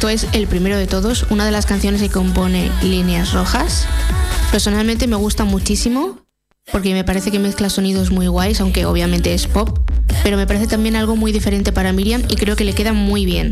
esto 0.00 0.08
es 0.08 0.26
el 0.32 0.46
primero 0.46 0.78
de 0.78 0.86
todos, 0.86 1.26
una 1.28 1.44
de 1.44 1.50
las 1.50 1.66
canciones 1.66 2.00
que 2.00 2.08
compone 2.08 2.70
Líneas 2.82 3.34
Rojas. 3.34 3.86
Personalmente 4.50 5.06
me 5.06 5.16
gusta 5.16 5.44
muchísimo 5.44 6.20
porque 6.72 6.94
me 6.94 7.04
parece 7.04 7.30
que 7.30 7.38
mezcla 7.38 7.68
sonidos 7.68 8.10
muy 8.10 8.26
guays, 8.26 8.62
aunque 8.62 8.86
obviamente 8.86 9.34
es 9.34 9.46
pop, 9.46 9.78
pero 10.22 10.38
me 10.38 10.46
parece 10.46 10.68
también 10.68 10.96
algo 10.96 11.16
muy 11.16 11.32
diferente 11.32 11.70
para 11.70 11.92
Miriam 11.92 12.22
y 12.30 12.36
creo 12.36 12.56
que 12.56 12.64
le 12.64 12.72
queda 12.72 12.94
muy 12.94 13.26
bien. 13.26 13.50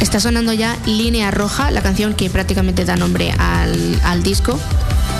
Está 0.00 0.20
sonando 0.20 0.52
ya 0.52 0.78
Línea 0.86 1.32
Roja, 1.32 1.72
la 1.72 1.82
canción 1.82 2.14
que 2.14 2.30
prácticamente 2.30 2.84
da 2.84 2.94
nombre 2.94 3.32
al 3.32 4.22
disco. 4.22 4.56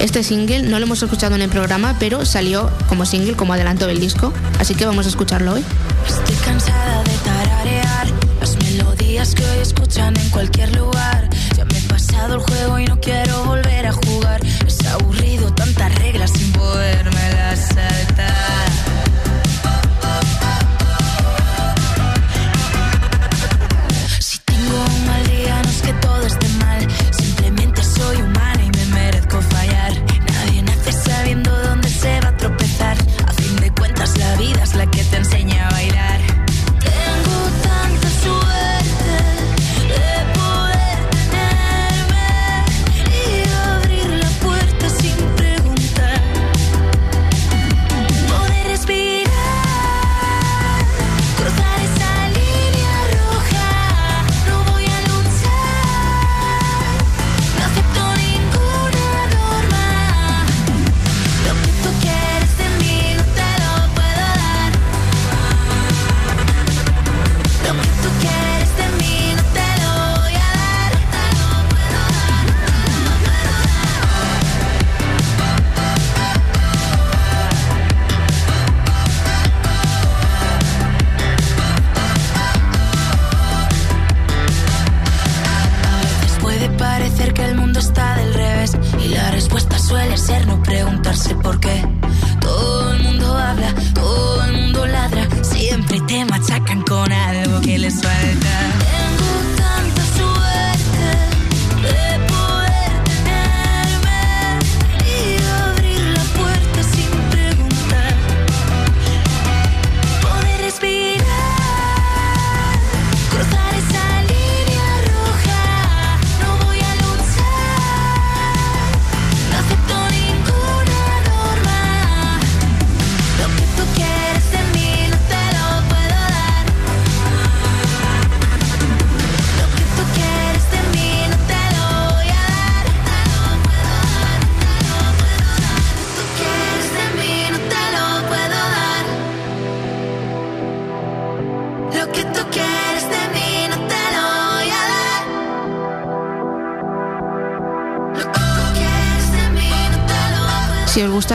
Este 0.01 0.25
single 0.25 0.63
no 0.63 0.79
lo 0.79 0.87
hemos 0.87 1.03
escuchado 1.03 1.35
en 1.35 1.43
el 1.43 1.51
programa, 1.51 1.97
pero 2.01 2.25
salió 2.25 2.71
como 2.89 3.05
single, 3.05 3.35
como 3.35 3.53
adelanto 3.53 3.87
del 3.87 4.01
disco, 4.01 4.33
así 4.59 4.75
que 4.75 4.87
vamos 4.87 5.05
a 5.05 5.11
escucharlo 5.11 5.53
hoy. 5.53 5.65
Estoy 6.09 6.37
cansada 6.37 6.90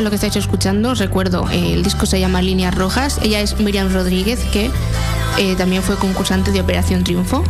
lo 0.02 0.10
que 0.10 0.16
estáis 0.16 0.36
escuchando, 0.36 0.92
os 0.92 1.00
recuerdo, 1.00 1.50
eh, 1.50 1.74
el 1.74 1.84
disco 1.84 2.06
se 2.06 2.20
llama 2.20 2.42
Líneas 2.42 2.76
Rojas. 2.76 3.20
Ella 3.22 3.40
es 3.42 3.60
Miriam 3.60 3.92
Rodríguez, 3.94 4.40
que 4.52 4.70
eh, 5.38 5.56
también 5.56 5.84
fue 5.84 5.96
concursante 5.96 6.52
de 6.52 6.62
Operación 6.62 7.04
Triunfo. 7.04 7.44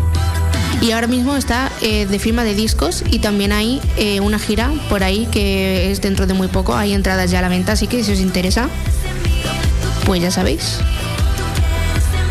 Y 0.81 0.91
ahora 0.91 1.07
mismo 1.07 1.35
está 1.35 1.71
eh, 1.81 2.05
de 2.05 2.19
firma 2.19 2.43
de 2.43 2.53
discos 2.53 3.03
y 3.09 3.19
también 3.19 3.51
hay 3.53 3.81
una 4.21 4.39
gira 4.39 4.71
por 4.89 5.03
ahí 5.03 5.25
que 5.31 5.89
es 5.91 6.01
dentro 6.01 6.27
de 6.27 6.33
muy 6.33 6.47
poco. 6.47 6.75
Hay 6.75 6.93
entradas 6.93 7.31
ya 7.31 7.39
a 7.39 7.41
la 7.41 7.49
venta, 7.49 7.71
así 7.71 7.87
que 7.87 8.03
si 8.03 8.11
os 8.11 8.19
interesa, 8.19 8.69
pues 10.05 10.21
ya 10.21 10.31
sabéis. 10.31 10.79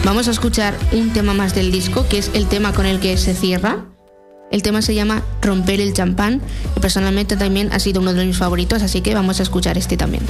Vamos 0.04 0.28
a 0.28 0.32
escuchar 0.32 0.74
un 0.92 1.12
tema 1.12 1.32
más 1.32 1.54
del 1.54 1.72
disco, 1.72 2.06
que 2.08 2.18
es 2.18 2.30
el 2.34 2.46
tema 2.46 2.72
con 2.72 2.84
el 2.86 3.00
que 3.00 3.16
se 3.16 3.34
cierra. 3.34 3.93
El 4.54 4.62
tema 4.62 4.82
se 4.82 4.94
llama 4.94 5.24
Romper 5.42 5.80
el 5.80 5.94
champán 5.94 6.40
y 6.76 6.78
personalmente 6.78 7.36
también 7.36 7.72
ha 7.72 7.80
sido 7.80 8.00
uno 8.00 8.14
de 8.14 8.24
mis 8.24 8.36
favoritos, 8.36 8.84
así 8.84 9.00
que 9.00 9.12
vamos 9.12 9.40
a 9.40 9.42
escuchar 9.42 9.76
este 9.76 9.96
también. 9.96 10.22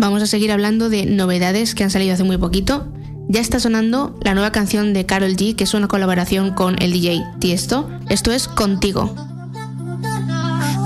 Vamos 0.00 0.22
a 0.22 0.26
seguir 0.26 0.50
hablando 0.50 0.88
de 0.88 1.04
novedades 1.04 1.74
que 1.74 1.84
han 1.84 1.90
salido 1.90 2.14
hace 2.14 2.24
muy 2.24 2.38
poquito. 2.38 2.88
Ya 3.28 3.40
está 3.40 3.60
sonando 3.60 4.18
la 4.22 4.34
nueva 4.34 4.50
canción 4.50 4.92
de 4.92 5.06
Carol 5.06 5.36
G, 5.36 5.54
que 5.54 5.64
es 5.64 5.74
una 5.74 5.86
colaboración 5.88 6.52
con 6.52 6.80
el 6.82 6.92
DJ 6.92 7.22
Tiesto. 7.38 7.88
Esto 8.08 8.32
es 8.32 8.48
Contigo. 8.48 9.14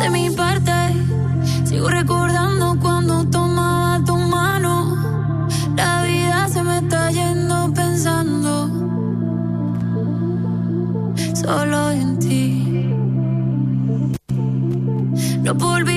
De 0.01 0.11
mi 0.11 0.29
parte, 0.31 0.73
sigo 1.65 1.89
recordando 1.89 2.79
cuando 2.81 3.25
tomaba 3.31 4.05
tu 4.05 4.17
mano. 4.17 5.49
La 5.77 6.03
vida 6.03 6.49
se 6.49 6.63
me 6.63 6.79
está 6.79 7.11
yendo 7.11 7.73
pensando 7.73 8.69
solo 11.35 11.91
en 11.93 12.19
ti. 12.19 12.91
No 15.43 15.57
puedo 15.57 15.94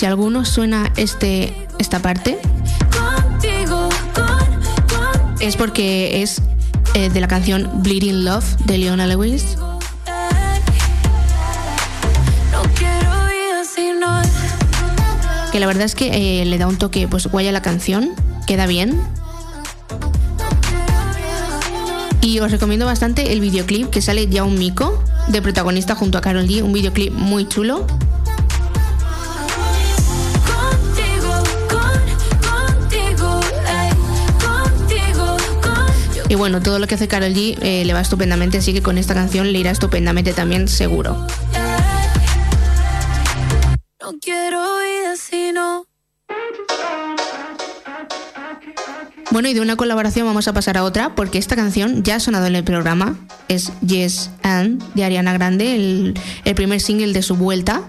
si, 0.00 0.06
alguno 0.06 0.46
suena 0.46 0.90
este, 0.96 1.68
esta 1.78 1.98
parte, 1.98 2.38
es 5.40 5.56
porque 5.56 6.22
es 6.22 6.40
eh, 6.94 7.10
de 7.10 7.20
la 7.20 7.28
canción 7.28 7.82
Bleeding 7.82 8.24
Love 8.24 8.56
de 8.64 8.78
Leona 8.78 9.06
Lewis. 9.06 9.58
Que 15.52 15.60
la 15.60 15.66
verdad 15.66 15.82
es 15.82 15.94
que 15.94 16.40
eh, 16.40 16.46
le 16.46 16.56
da 16.56 16.66
un 16.66 16.78
toque 16.78 17.06
pues 17.06 17.26
guay 17.26 17.48
a 17.48 17.52
la 17.52 17.60
canción, 17.60 18.12
queda 18.46 18.66
bien. 18.66 18.98
Y 22.22 22.38
os 22.38 22.50
recomiendo 22.50 22.86
bastante 22.86 23.34
el 23.34 23.40
videoclip 23.40 23.90
que 23.90 24.00
sale 24.00 24.28
ya 24.28 24.44
un 24.44 24.58
mico 24.58 25.04
de 25.28 25.42
protagonista 25.42 25.94
junto 25.94 26.16
a 26.16 26.22
Carol 26.22 26.46
G, 26.46 26.62
un 26.62 26.72
videoclip 26.72 27.12
muy 27.12 27.46
chulo. 27.46 27.86
Y 36.30 36.36
bueno, 36.36 36.62
todo 36.62 36.78
lo 36.78 36.86
que 36.86 36.94
hace 36.94 37.08
Carol 37.08 37.34
G 37.34 37.58
eh, 37.60 37.84
le 37.84 37.92
va 37.92 38.00
estupendamente, 38.00 38.58
así 38.58 38.72
que 38.72 38.82
con 38.82 38.98
esta 38.98 39.14
canción 39.14 39.52
le 39.52 39.58
irá 39.58 39.72
estupendamente 39.72 40.32
también, 40.32 40.68
seguro. 40.68 41.26
No 44.00 44.12
quiero 44.22 44.60
vida 44.78 45.16
si 45.16 45.50
no. 45.50 45.86
Bueno, 49.32 49.48
y 49.48 49.54
de 49.54 49.60
una 49.60 49.74
colaboración 49.74 50.24
vamos 50.24 50.46
a 50.46 50.52
pasar 50.52 50.76
a 50.76 50.84
otra, 50.84 51.16
porque 51.16 51.38
esta 51.38 51.56
canción 51.56 52.04
ya 52.04 52.14
ha 52.14 52.20
sonado 52.20 52.46
en 52.46 52.54
el 52.54 52.62
programa. 52.62 53.18
Es 53.48 53.72
Yes 53.80 54.30
and 54.44 54.80
de 54.94 55.02
Ariana 55.02 55.32
Grande, 55.32 55.74
el, 55.74 56.14
el 56.44 56.54
primer 56.54 56.80
single 56.80 57.12
de 57.12 57.22
su 57.22 57.34
vuelta. 57.34 57.82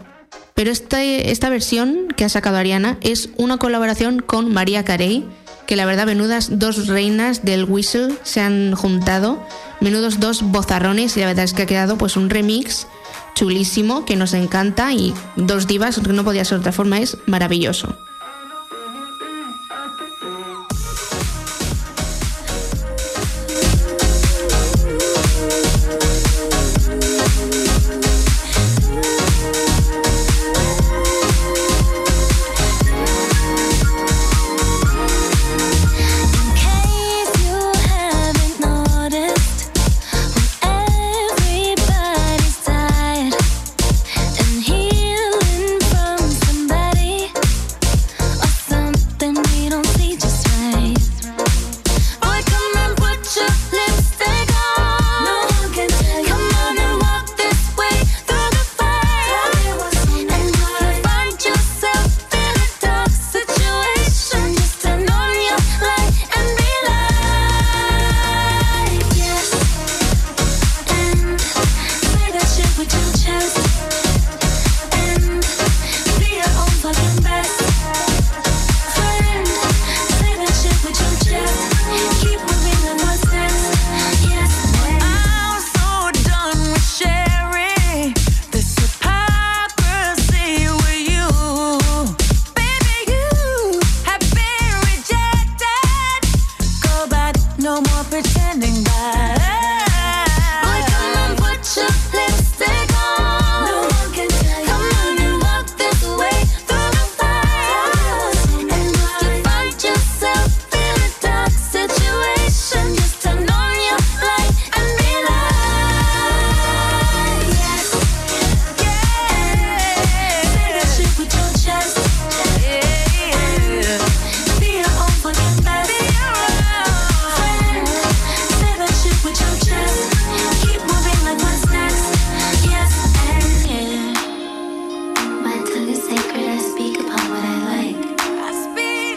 Pero 0.55 0.71
esta, 0.71 1.03
esta 1.03 1.49
versión 1.49 2.07
que 2.17 2.25
ha 2.25 2.29
sacado 2.29 2.57
Ariana 2.57 2.97
es 3.01 3.29
una 3.37 3.57
colaboración 3.57 4.19
con 4.19 4.51
María 4.51 4.83
Carey, 4.83 5.27
que 5.67 5.75
la 5.75 5.85
verdad, 5.85 6.05
menudas 6.05 6.59
dos 6.59 6.87
reinas 6.87 7.43
del 7.43 7.65
whistle 7.65 8.15
se 8.23 8.41
han 8.41 8.75
juntado, 8.75 9.45
menudos 9.79 10.19
dos 10.19 10.41
bozarrones, 10.41 11.15
y 11.17 11.21
la 11.21 11.27
verdad 11.27 11.45
es 11.45 11.53
que 11.53 11.63
ha 11.63 11.67
quedado 11.67 11.97
pues 11.97 12.17
un 12.17 12.29
remix 12.29 12.87
chulísimo 13.35 14.05
que 14.05 14.15
nos 14.15 14.33
encanta 14.33 14.93
y 14.93 15.13
dos 15.35 15.67
divas, 15.67 16.01
no 16.01 16.23
podía 16.23 16.45
ser 16.45 16.57
de 16.57 16.61
otra 16.61 16.71
forma, 16.71 16.99
es 16.99 17.17
maravilloso. 17.25 17.97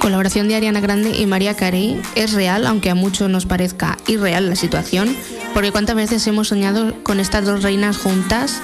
Colaboración 0.01 0.49
de 0.49 0.55
Ariana 0.55 0.81
Grande 0.81 1.17
y 1.17 1.27
María 1.27 1.55
Carey 1.55 2.01
es 2.15 2.33
real, 2.33 2.67
aunque 2.67 2.91
a 2.91 2.95
muchos 2.95 3.31
nos 3.31 3.47
parezca 3.47 3.97
irreal 4.07 4.51
la 4.51 4.57
situación, 4.57 5.17
porque 5.55 5.73
cuántas 5.73 5.97
veces 5.97 6.27
hemos 6.27 6.49
soñado 6.49 7.03
con 7.03 7.21
estas 7.21 7.47
dos 7.47 7.63
reinas 7.63 7.97
juntas 7.97 8.61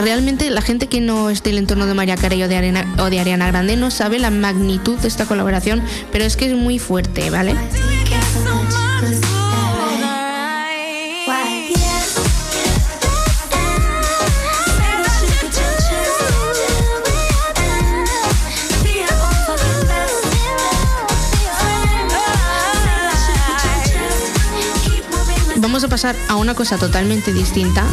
realmente 0.00 0.50
la 0.50 0.60
gente 0.60 0.88
que 0.88 1.00
no 1.00 1.30
esté 1.30 1.50
en 1.50 1.56
el 1.56 1.62
entorno 1.62 1.86
de 1.86 1.94
María 1.94 2.16
Carey 2.16 2.42
o 2.42 2.48
de, 2.48 2.56
Ariana, 2.56 2.94
o 2.98 3.10
de 3.10 3.20
Ariana 3.20 3.48
Grande 3.48 3.76
no 3.76 3.90
sabe 3.90 4.18
la 4.18 4.30
magnitud 4.30 4.98
de 4.98 5.08
esta 5.08 5.26
colaboración, 5.26 5.82
pero 6.12 6.24
es 6.24 6.36
que 6.36 6.46
es 6.46 6.54
muy 6.54 6.78
fuerte, 6.78 7.30
¿vale? 7.30 7.54
Vamos 25.74 25.82
a 25.82 25.88
pasar 25.88 26.14
a 26.28 26.36
una 26.36 26.54
cosa 26.54 26.78
totalmente 26.78 27.32
distinta, 27.32 27.84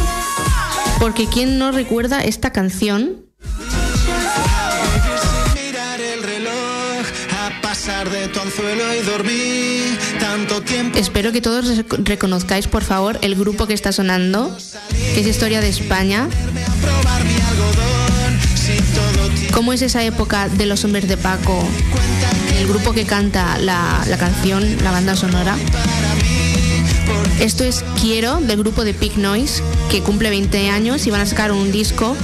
porque 0.99 1.25
¿quién 1.25 1.57
no 1.57 1.71
recuerda 1.71 2.21
esta 2.23 2.51
canción? 2.51 3.25
Espero 10.93 11.31
que 11.31 11.41
todos 11.41 11.65
rec- 11.75 12.03
reconozcáis, 12.05 12.67
por 12.67 12.83
favor, 12.83 13.17
el 13.23 13.33
grupo 13.33 13.65
que 13.65 13.73
está 13.73 13.91
sonando, 13.91 14.55
que 15.15 15.21
es 15.21 15.25
Historia 15.25 15.59
de 15.59 15.69
España. 15.69 16.29
¿Cómo 19.55 19.73
es 19.73 19.81
esa 19.81 20.03
época 20.03 20.49
de 20.49 20.67
los 20.67 20.85
hombres 20.85 21.07
de 21.07 21.17
Paco? 21.17 21.67
El 22.59 22.67
grupo 22.67 22.93
que 22.93 23.05
canta 23.07 23.57
la 23.57 24.05
canción, 24.19 24.77
la 24.83 24.91
banda 24.91 25.15
sonora. 25.15 25.55
Esto 27.39 27.63
es 27.63 27.83
Quiero, 27.99 28.39
del 28.41 28.59
grupo 28.59 28.83
de 28.83 28.93
Pig 28.93 29.17
Noise, 29.17 29.63
que 29.89 30.01
cumple 30.01 30.29
20 30.29 30.69
años 30.69 31.07
y 31.07 31.11
van 31.11 31.21
a 31.21 31.25
sacar 31.25 31.51
un 31.51 31.71
disco 31.71 32.15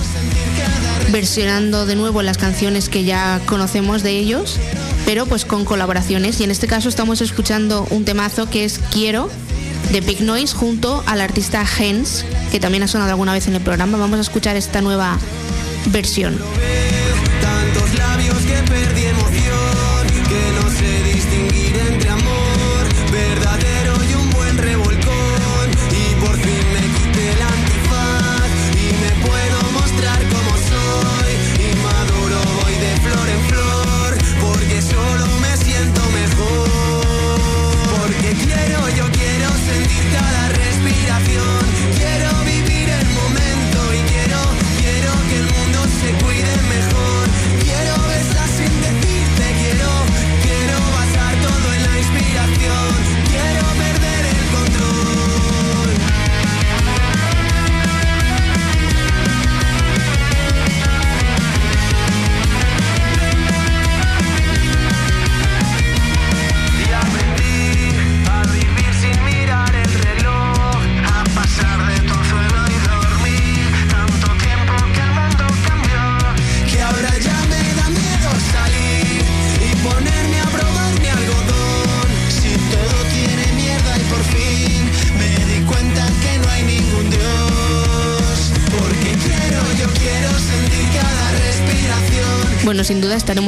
versionando 1.11 1.85
de 1.85 1.95
nuevo 1.95 2.21
las 2.21 2.37
canciones 2.37 2.89
que 2.89 3.03
ya 3.03 3.39
conocemos 3.45 4.03
de 4.03 4.11
ellos, 4.11 4.57
pero 5.05 5.25
pues 5.25 5.45
con 5.45 5.65
colaboraciones. 5.65 6.39
Y 6.39 6.43
en 6.43 6.51
este 6.51 6.67
caso 6.67 6.89
estamos 6.89 7.21
escuchando 7.21 7.87
un 7.89 8.05
temazo 8.05 8.49
que 8.49 8.65
es 8.65 8.79
Quiero, 8.91 9.29
de 9.91 10.01
Pig 10.01 10.21
Noise, 10.21 10.53
junto 10.53 11.03
al 11.05 11.21
artista 11.21 11.65
Hens, 11.79 12.25
que 12.51 12.59
también 12.59 12.83
ha 12.83 12.87
sonado 12.87 13.11
alguna 13.11 13.33
vez 13.33 13.47
en 13.47 13.55
el 13.55 13.61
programa. 13.61 13.97
Vamos 13.97 14.19
a 14.19 14.21
escuchar 14.21 14.55
esta 14.57 14.81
nueva 14.81 15.17
versión. 15.91 16.37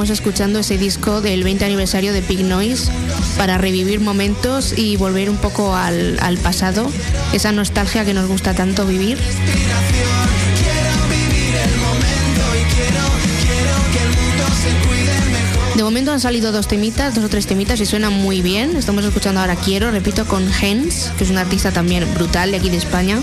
Estaremos 0.03 0.17
escuchando 0.17 0.59
ese 0.59 0.77
disco 0.77 1.19
del 1.19 1.43
20 1.43 1.65
aniversario 1.65 2.13
de 2.13 2.21
Pig 2.21 2.45
Noise 2.45 2.89
para 3.37 3.57
revivir 3.57 3.99
momentos 3.99 4.77
y 4.77 4.95
volver 4.95 5.29
un 5.29 5.35
poco 5.35 5.75
al, 5.75 6.37
pasado, 6.41 6.89
esa 7.33 7.51
nostalgia 7.51 8.05
que 8.05 8.13
nos 8.13 8.25
gusta 8.29 8.53
tanto 8.53 8.85
vivir. 8.85 9.17
De 15.75 15.83
momento 15.83 16.13
han 16.13 16.21
salido 16.21 16.53
dos 16.53 16.69
temitas, 16.69 17.15
dos 17.15 17.25
o 17.25 17.29
tres 17.29 17.45
temitas 17.45 17.81
y 17.81 17.85
suenan 17.85 18.13
muy 18.13 18.41
bien. 18.41 18.77
Estamos 18.77 19.03
escuchando 19.03 19.41
ahora 19.41 19.57
Quiero, 19.57 19.91
repito, 19.91 20.25
con 20.25 20.49
Hens, 20.61 21.11
que 21.17 21.25
es 21.25 21.29
un 21.29 21.37
artista 21.37 21.71
también 21.71 22.07
brutal 22.13 22.51
de 22.51 22.57
aquí 22.57 22.69
de 22.69 22.77
España. 22.77 23.19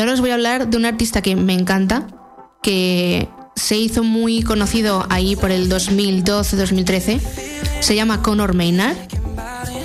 Ahora 0.00 0.14
os 0.14 0.20
voy 0.20 0.30
a 0.30 0.34
hablar 0.34 0.68
de 0.68 0.76
un 0.78 0.86
artista 0.86 1.20
que 1.20 1.36
me 1.36 1.52
encanta, 1.52 2.06
que 2.62 3.28
se 3.54 3.76
hizo 3.76 4.02
muy 4.02 4.42
conocido 4.42 5.04
ahí 5.10 5.36
por 5.36 5.50
el 5.50 5.68
2012-2013. 5.68 7.20
Se 7.80 7.94
llama 7.94 8.22
Conor 8.22 8.54
Maynard. 8.54 8.96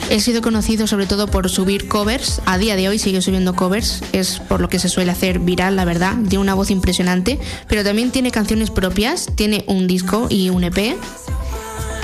He 0.10 0.22
sido 0.22 0.42
conocido 0.42 0.88
sobre 0.88 1.06
todo 1.06 1.28
por 1.28 1.50
subir 1.50 1.90
covers. 1.90 2.42
A 2.46 2.58
día 2.58 2.78
de 2.78 2.88
hoy 2.88 2.98
sigue 2.98 3.22
subiendo 3.22 3.56
covers. 3.56 4.04
Es 4.14 4.40
por 4.40 4.62
lo 4.62 4.70
que 4.70 4.80
se 4.80 4.88
suele 4.88 5.12
hacer 5.12 5.40
viral, 5.40 5.76
la 5.76 5.84
verdad. 5.84 6.14
Tiene 6.30 6.40
una 6.40 6.54
voz 6.54 6.72
impresionante. 6.72 7.38
Pero 7.68 7.84
también 7.84 8.12
tiene 8.12 8.32
canciones 8.32 8.72
propias. 8.72 9.28
Tiene 9.36 9.66
un 9.68 9.88
disco 9.88 10.28
y 10.30 10.50
un 10.50 10.64
EP. 10.64 10.96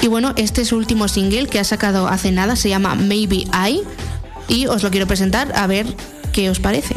Y 0.01 0.07
bueno, 0.07 0.33
este 0.35 0.63
es 0.63 0.69
su 0.69 0.75
último 0.75 1.07
single 1.07 1.47
que 1.47 1.59
ha 1.59 1.63
sacado 1.63 2.07
hace 2.07 2.31
nada. 2.31 2.57
Se 2.57 2.67
llama 2.67 2.95
Maybe 2.95 3.45
I. 3.53 3.83
Y 4.49 4.65
os 4.65 4.83
lo 4.83 4.91
quiero 4.91 5.07
presentar 5.07 5.53
a 5.55 5.65
ver 5.67 5.85
qué 6.33 6.49
os 6.49 6.59
parece. 6.59 6.95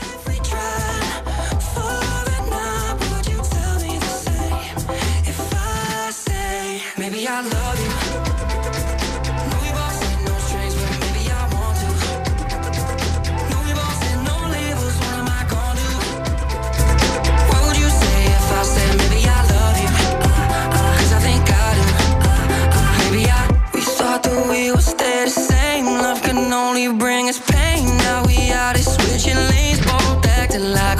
Like 30.72 30.93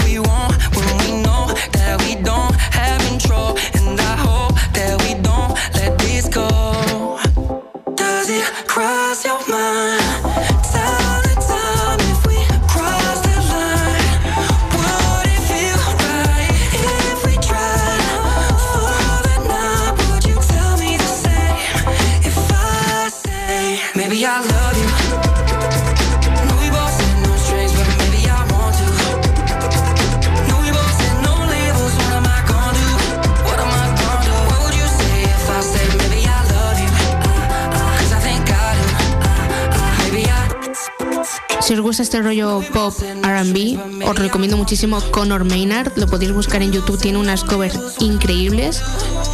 este 42.01 42.23
rollo 42.23 42.63
pop 42.73 42.95
RB, 43.23 44.07
os 44.07 44.19
recomiendo 44.19 44.57
muchísimo 44.57 45.01
Conor 45.11 45.45
Maynard. 45.45 45.93
Lo 45.97 46.07
podéis 46.07 46.33
buscar 46.33 46.63
en 46.63 46.73
YouTube, 46.73 46.99
tiene 47.01 47.19
unas 47.19 47.45
covers 47.45 47.79
increíbles. 48.01 48.83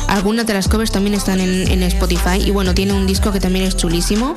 Algunas 0.08 0.46
de 0.46 0.54
las 0.54 0.68
covers 0.68 0.90
también 0.90 1.14
están 1.14 1.40
en 1.40 1.82
Spotify. 1.84 2.38
Y 2.44 2.50
bueno, 2.50 2.74
tiene 2.74 2.92
un 2.92 3.06
disco 3.06 3.32
que 3.32 3.40
también 3.40 3.64
es 3.64 3.76
chulísimo. 3.76 4.36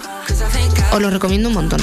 Os 0.91 1.01
lo 1.01 1.09
recomiendo 1.09 1.49
un 1.49 1.55
montón. 1.55 1.81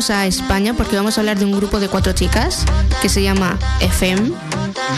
Volvemos 0.00 0.18
a 0.18 0.26
España 0.26 0.72
porque 0.72 0.96
vamos 0.96 1.18
a 1.18 1.20
hablar 1.20 1.38
de 1.38 1.44
un 1.44 1.52
grupo 1.52 1.78
de 1.78 1.86
cuatro 1.88 2.14
chicas 2.14 2.64
que 3.02 3.10
se 3.10 3.22
llama 3.22 3.58
FM. 3.80 4.32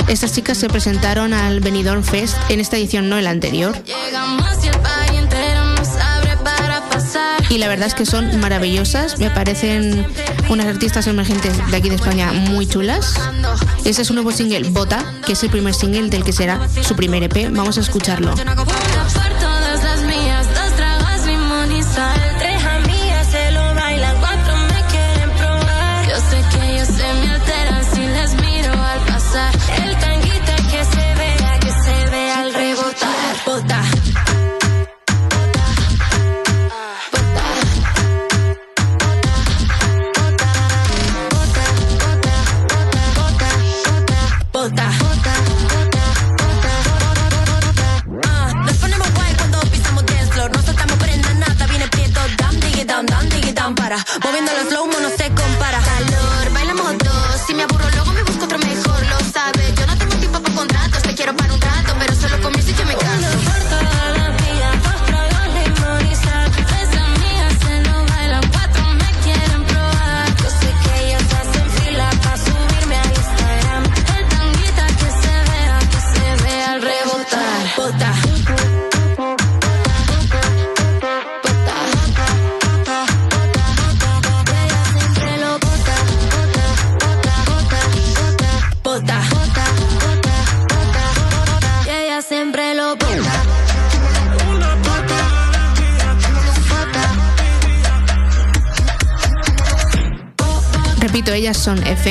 Estas 0.06 0.32
chicas 0.32 0.58
se 0.58 0.68
presentaron 0.68 1.32
al 1.32 1.58
Benidorm 1.58 2.04
Fest 2.04 2.36
en 2.50 2.60
esta 2.60 2.76
edición, 2.76 3.08
no 3.08 3.18
en 3.18 3.24
la 3.24 3.30
anterior. 3.30 3.74
Y 7.50 7.58
la 7.58 7.66
verdad 7.66 7.88
es 7.88 7.94
que 7.94 8.06
son 8.06 8.38
maravillosas, 8.38 9.18
me 9.18 9.28
parecen 9.28 10.06
unas 10.48 10.66
artistas 10.66 11.08
emergentes 11.08 11.52
de 11.68 11.76
aquí 11.76 11.88
de 11.88 11.96
España 11.96 12.30
muy 12.32 12.68
chulas. 12.68 13.16
Este 13.84 14.02
es 14.02 14.10
un 14.10 14.14
nuevo 14.14 14.30
single, 14.30 14.70
Bota, 14.70 15.04
que 15.26 15.32
es 15.32 15.42
el 15.42 15.50
primer 15.50 15.74
single 15.74 16.10
del 16.10 16.22
que 16.22 16.32
será 16.32 16.60
su 16.80 16.94
primer 16.94 17.24
EP. 17.24 17.50
Vamos 17.50 17.76
a 17.76 17.80
escucharlo. 17.80 18.36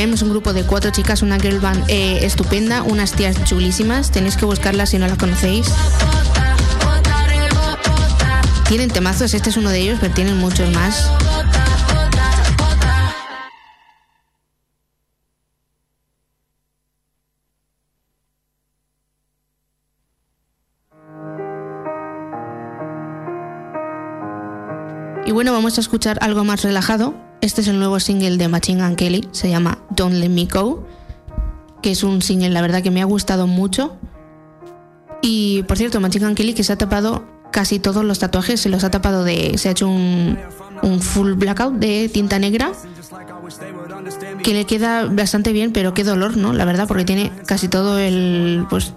Es 0.10 0.24
un 0.24 0.32
grupo 0.32 0.52
de 0.52 0.64
cuatro 0.64 0.90
chicas, 0.90 1.22
una 1.22 1.40
girl 1.40 1.60
band 1.60 1.86
eh, 1.88 2.26
estupenda, 2.26 2.82
unas 2.82 3.12
tías 3.12 3.44
chulísimas. 3.44 4.10
Tenéis 4.10 4.36
que 4.36 4.46
buscarlas 4.46 4.90
si 4.90 4.98
no 4.98 5.08
las 5.08 5.18
conocéis. 5.18 5.68
Tienen 8.68 8.90
temazos, 8.90 9.36
este 9.36 9.52
es 9.52 9.58
uno 9.58 9.70
de 9.70 9.80
ellos, 9.80 10.00
pero 10.02 10.12
tienen 10.12 10.38
muchos 10.38 10.72
más. 10.72 11.08
Y 25.28 25.32
bueno, 25.32 25.54
vamos 25.54 25.78
a 25.78 25.82
escuchar 25.82 26.18
algo 26.22 26.44
más 26.44 26.64
relajado. 26.64 27.31
Este 27.42 27.62
es 27.62 27.68
el 27.68 27.80
nuevo 27.80 28.00
single 28.00 28.38
de 28.38 28.48
Machine 28.48 28.84
Gun 28.84 28.96
Kelly, 28.96 29.28
se 29.32 29.50
llama 29.50 29.80
Don't 29.90 30.14
Let 30.14 30.30
Me 30.30 30.46
Go, 30.46 30.86
que 31.82 31.92
es 31.92 32.04
un 32.04 32.22
single, 32.22 32.52
la 32.52 32.62
verdad, 32.62 32.84
que 32.84 32.92
me 32.92 33.02
ha 33.02 33.06
gustado 33.06 33.48
mucho. 33.48 33.98
Y 35.24 35.64
por 35.64 35.78
cierto, 35.78 36.00
Machine 36.00 36.28
Gun 36.28 36.36
Kelly 36.36 36.54
que 36.54 36.64
se 36.64 36.72
ha 36.72 36.78
tapado 36.78 37.26
casi 37.52 37.80
todos 37.80 38.06
los 38.06 38.20
tatuajes, 38.20 38.62
se 38.62 38.70
los 38.70 38.84
ha 38.84 38.92
tapado 38.92 39.24
de. 39.24 39.58
se 39.58 39.70
ha 39.70 39.72
hecho 39.72 39.88
un, 39.88 40.38
un 40.84 41.02
full 41.02 41.34
blackout 41.34 41.74
de 41.76 42.10
tinta 42.10 42.38
negra. 42.38 42.72
Que 44.44 44.54
le 44.54 44.66
queda 44.66 45.06
bastante 45.06 45.52
bien, 45.52 45.74
pero 45.74 45.94
qué 45.94 46.04
dolor, 46.04 46.38
¿no? 46.38 46.54
La 46.54 46.66
verdad, 46.66 46.88
porque 46.88 47.06
tiene 47.06 47.32
casi 47.48 47.68
todo 47.68 48.00
el. 48.00 48.66
pues. 48.70 48.94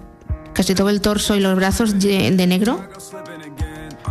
casi 0.52 0.74
todo 0.74 0.90
el 0.90 1.00
torso 1.00 1.34
y 1.34 1.40
los 1.40 1.56
brazos 1.56 1.98
de, 1.98 2.30
de 2.30 2.46
negro. 2.46 2.80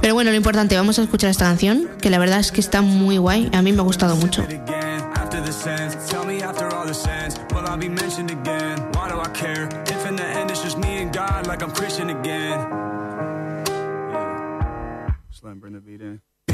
Pero 0.04 0.16
bueno, 0.16 0.32
lo 0.32 0.36
importante, 0.36 0.76
vamos 0.76 1.00
a 1.00 1.04
escuchar 1.04 1.30
esta 1.30 1.46
canción, 1.46 1.88
que 2.02 2.10
la 2.10 2.20
verdad 2.20 2.42
es 2.42 2.52
que 2.52 2.60
está 2.60 2.82
muy 2.82 3.16
guay, 3.18 3.50
a 3.54 3.62
mí 3.62 3.72
me 3.72 3.80
ha 3.80 3.84
gustado 3.84 4.18
mucho. 4.18 4.46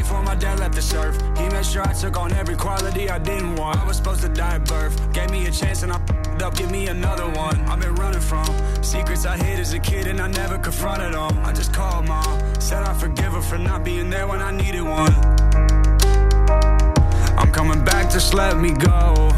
Before 0.09 0.23
my 0.23 0.33
dad 0.33 0.59
left 0.59 0.73
the 0.73 0.81
surf, 0.81 1.15
he 1.37 1.47
made 1.49 1.63
sure 1.63 1.87
I 1.87 1.93
took 1.93 2.17
on 2.17 2.33
every 2.33 2.55
quality 2.55 3.11
I 3.11 3.19
didn't 3.19 3.57
want. 3.57 3.77
I 3.77 3.85
was 3.85 3.97
supposed 3.97 4.21
to 4.21 4.29
die 4.29 4.55
at 4.55 4.65
birth, 4.65 4.97
gave 5.13 5.29
me 5.29 5.45
a 5.45 5.51
chance 5.51 5.83
and 5.83 5.91
I 5.91 5.97
f***ed 5.97 6.41
up, 6.41 6.55
give 6.55 6.71
me 6.71 6.87
another 6.87 7.29
one. 7.29 7.55
I've 7.69 7.79
been 7.79 7.93
running 7.93 8.19
from 8.19 8.47
secrets 8.83 9.27
I 9.27 9.37
hid 9.37 9.59
as 9.59 9.73
a 9.73 9.77
kid 9.77 10.07
and 10.07 10.19
I 10.19 10.27
never 10.27 10.57
confronted 10.57 11.13
them. 11.13 11.37
I 11.45 11.53
just 11.53 11.71
called 11.73 12.07
mom, 12.07 12.39
said 12.59 12.81
I 12.81 12.93
forgive 12.95 13.33
her 13.33 13.41
for 13.43 13.59
not 13.59 13.83
being 13.83 14.09
there 14.09 14.25
when 14.25 14.41
I 14.41 14.49
needed 14.49 14.81
one. 14.81 15.13
I'm 17.37 17.51
coming 17.51 17.85
back, 17.85 18.11
just 18.11 18.33
let 18.33 18.57
me 18.57 18.71
go. 18.71 19.29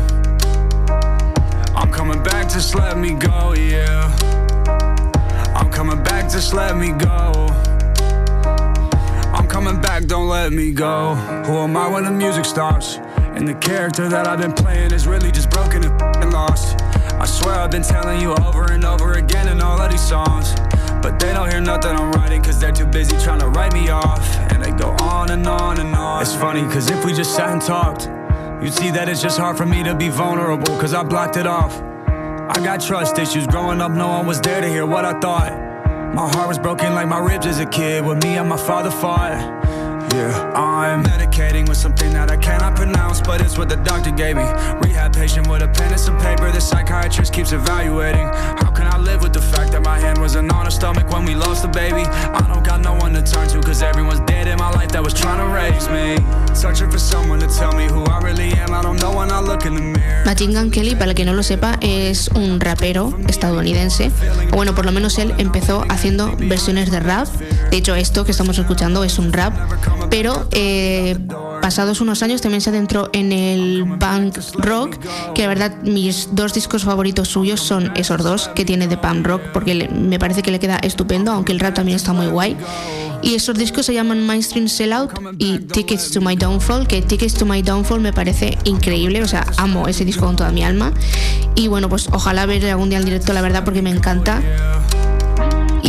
I'm 1.76 1.91
coming 1.91 2.24
back, 2.24 2.49
just 2.49 2.76
let 2.76 2.97
me 2.97 3.11
go, 3.11 3.53
yeah. 3.55 4.07
I'm 5.53 5.69
coming 5.69 6.01
back, 6.01 6.32
just 6.32 6.53
let 6.53 6.78
me 6.78 6.93
go. 6.93 7.49
Coming 9.64 9.80
back, 9.80 10.05
don't 10.05 10.28
let 10.28 10.51
me 10.51 10.72
go. 10.72 11.14
Who 11.45 11.57
am 11.59 11.78
I 11.78 11.88
when 11.88 12.03
the 12.03 12.09
music 12.09 12.45
stops? 12.45 12.95
And 13.36 13.47
the 13.47 13.53
character 13.53 14.09
that 14.09 14.26
I've 14.28 14.39
been 14.39 14.53
playing 14.53 14.91
is 14.91 15.05
really 15.05 15.32
just 15.32 15.51
broken 15.51 15.84
and 15.84 16.34
lost. 16.34 16.82
I 16.82 17.28
swear 17.28 17.53
I've 17.53 17.70
been 17.70 17.84
telling 17.84 18.20
you 18.20 18.34
over 18.34 18.72
and 18.72 18.84
over 18.84 19.14
again 19.14 19.47
in 19.49 19.62
all 19.62 19.80
of 19.80 19.91
these 19.91 20.01
songs. 20.01 20.55
But 21.03 21.20
they 21.20 21.32
don't 21.32 21.47
hear 21.51 21.62
nothing 21.62 21.95
I'm 21.95 22.12
writing 22.14 22.41
cause 22.41 22.59
they're 22.59 22.72
too 22.72 22.88
busy 22.88 23.16
trying 23.20 23.39
to 23.41 23.49
write 23.49 23.72
me 23.72 23.89
off. 23.89 24.28
And 24.51 24.64
they 24.64 24.72
go 24.72 24.89
on 25.03 25.30
and 25.30 25.45
on 25.45 25.80
and 25.80 25.93
on. 25.93 26.24
It's 26.24 26.34
funny 26.34 26.64
cause 26.64 26.89
if 26.89 27.05
we 27.05 27.14
just 27.14 27.36
sat 27.36 27.49
and 27.49 27.62
talked, 27.62 28.05
you'd 28.64 28.74
see 28.74 28.89
that 28.89 29.09
it's 29.09 29.22
just 29.22 29.38
hard 29.38 29.57
for 29.57 29.68
me 29.68 29.84
to 29.84 29.93
be 29.93 30.09
vulnerable 30.09 30.76
cause 30.80 30.95
I 30.95 31.03
blocked 31.03 31.38
it 31.38 31.45
off. 31.45 31.80
I 31.80 32.59
got 32.64 32.82
trust 32.82 33.20
issues 33.20 33.45
growing 33.45 33.80
up, 33.80 33.91
no 33.91 34.07
one 34.07 34.26
was 34.26 34.41
there 34.41 34.59
to 34.59 34.68
hear 34.68 34.88
what 34.88 35.05
I 35.05 35.20
thought. 35.20 35.70
My 36.14 36.28
heart 36.28 36.49
was 36.49 36.59
broken 36.59 36.93
like 36.93 37.07
my 37.07 37.20
ribs 37.20 37.45
as 37.45 37.59
a 37.59 37.66
kid 37.66 38.03
when 38.03 38.20
me 38.20 38.38
and 38.38 38.49
my 38.49 38.57
father 38.57 38.91
fought. 38.91 39.70
Yeah, 40.14 40.51
I'm 40.55 41.03
medicating 41.03 41.70
with 41.70 41.78
something 41.78 42.12
that 42.12 42.30
I 42.30 42.36
cannot 42.36 42.76
pronounce, 42.76 43.22
but 43.22 43.39
it's 43.39 43.57
what 43.57 43.70
the 43.70 43.78
doctor 43.78 44.12
gave 44.12 44.36
me. 44.36 44.43
Rehab 44.82 45.14
patient 45.14 45.47
with 45.47 45.62
a 45.62 45.70
pen 45.70 45.91
and 45.91 45.99
some 45.99 46.18
paper, 46.18 46.51
the 46.51 46.59
psychiatrist 46.59 47.32
keeps 47.32 47.53
evaluating. 47.53 48.28
How 48.28 48.72
can 48.72 48.88
I 48.88 48.97
live 48.97 49.24
with 49.24 49.32
the 49.32 49.41
fact 49.41 49.72
that 49.72 49.84
my 49.84 49.97
hand 49.97 50.20
wasn't 50.20 50.51
on 50.51 50.66
her 50.66 50.72
stomach 50.72 51.09
when 51.09 51.24
we 51.24 51.34
lost 51.34 51.62
the 51.62 51.70
baby? 51.70 52.03
I 52.03 52.45
don't 52.45 52.66
got 52.66 52.82
no 52.82 52.93
one 52.95 53.14
to 53.14 53.22
turn 53.22 53.47
to, 53.49 53.62
cause 53.62 53.82
everyone's 53.82 54.20
dead 54.22 54.47
in 54.47 54.57
my 54.57 54.70
life 54.72 54.91
that 54.91 55.01
was 55.01 55.14
trying 55.14 55.39
to 55.39 55.47
raise 55.55 55.88
me. 55.88 56.18
Searching 56.53 56.91
for 56.91 56.99
someone 56.99 57.39
to 57.39 57.47
tell 57.47 57.72
me 57.72 57.88
who 57.88 58.03
I 58.03 58.20
really 58.20 58.51
am, 58.51 58.74
I 58.74 58.82
don't 58.82 58.99
know 58.99 59.16
when 59.16 59.32
I 59.32 59.39
look 59.39 59.66
in 59.66 59.76
the 59.76 59.82
mirror. 59.82 60.26
Machine 60.26 60.51
Gun 60.51 60.72
Kelly, 60.72 60.95
para 60.95 61.12
el 61.12 61.16
que 61.16 61.24
no 61.24 61.34
lo 61.34 61.41
sepa, 61.41 61.78
es 61.82 62.28
un 62.36 62.59
rapero 62.59 63.18
estadounidense. 63.30 64.12
O 64.51 64.57
bueno, 64.57 64.76
por 64.76 64.86
lo 64.86 64.91
menos 64.91 65.18
él 65.20 65.34
empezó 65.38 65.86
haciendo 65.88 66.36
versiones 66.38 66.91
de 66.91 66.99
rap. 66.99 67.30
De 67.72 67.78
hecho, 67.78 67.95
esto 67.95 68.26
que 68.26 68.32
estamos 68.32 68.59
escuchando 68.59 69.03
es 69.05 69.17
un 69.17 69.32
rap. 69.32 69.53
Pero 70.09 70.47
eh, 70.51 71.17
pasados 71.61 72.01
unos 72.01 72.22
años 72.22 72.41
también 72.41 72.59
se 72.59 72.69
adentró 72.69 73.09
en 73.13 73.32
el 73.32 73.86
punk 73.97 74.38
rock, 74.57 74.97
que 75.34 75.43
la 75.43 75.47
verdad 75.47 75.78
mis 75.84 76.36
dos 76.36 76.53
discos 76.53 76.84
favoritos 76.84 77.30
suyos 77.30 77.61
son 77.61 77.93
esos 77.95 78.22
dos 78.22 78.49
que 78.49 78.65
tiene 78.65 78.89
de 78.89 78.97
punk 78.97 79.26
rock, 79.26 79.41
porque 79.53 79.88
me 79.88 80.19
parece 80.19 80.41
que 80.41 80.51
le 80.51 80.59
queda 80.59 80.78
estupendo, 80.78 81.32
aunque 81.32 81.53
el 81.53 81.61
rap 81.61 81.74
también 81.74 81.95
está 81.95 82.11
muy 82.11 82.28
guay. 82.28 82.57
Y 83.22 83.36
esos 83.36 83.57
discos 83.57 83.86
se 83.86 83.93
llaman 83.93 84.26
Mainstream 84.26 84.67
Sellout 84.67 85.13
y 85.38 85.59
Tickets 85.59 86.11
to 86.11 86.19
My 86.19 86.36
Downfall, 86.36 86.88
que 86.88 87.01
Tickets 87.01 87.36
to 87.36 87.45
My 87.45 87.61
Downfall 87.61 88.01
me 88.01 88.11
parece 88.11 88.57
increíble, 88.65 89.24
o 89.24 89.28
sea, 89.28 89.45
amo 89.57 89.88
ese 89.88 90.03
disco 90.03 90.26
con 90.26 90.36
toda 90.36 90.51
mi 90.51 90.63
alma. 90.63 90.91
Y 91.55 91.67
bueno, 91.67 91.88
pues 91.88 92.09
ojalá 92.11 92.45
ver 92.45 92.65
algún 92.65 92.89
día 92.89 92.97
en 92.97 93.05
directo, 93.05 93.32
la 93.32 93.41
verdad, 93.41 93.63
porque 93.63 93.82
me 93.82 93.91
encanta. 93.91 94.41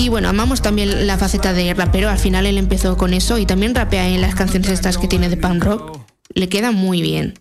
Y 0.02 0.08
bueno, 0.08 0.28
amamos 0.28 0.62
también 0.62 1.06
la 1.06 1.16
faceta 1.16 1.52
de 1.52 1.72
rapero, 1.74 2.08
al 2.08 2.18
final 2.18 2.44
él 2.44 2.58
empezó 2.58 2.96
con 2.96 3.14
eso 3.14 3.38
y 3.38 3.46
también 3.46 3.72
rapea 3.72 4.08
en 4.08 4.20
las 4.20 4.34
canciones 4.34 4.68
estas 4.68 4.98
que 4.98 5.06
tiene 5.06 5.28
de 5.28 5.36
punk 5.36 5.62
rock. 5.62 6.00
Le 6.34 6.48
queda 6.48 6.72
muy 6.72 7.02
bien. 7.02 7.34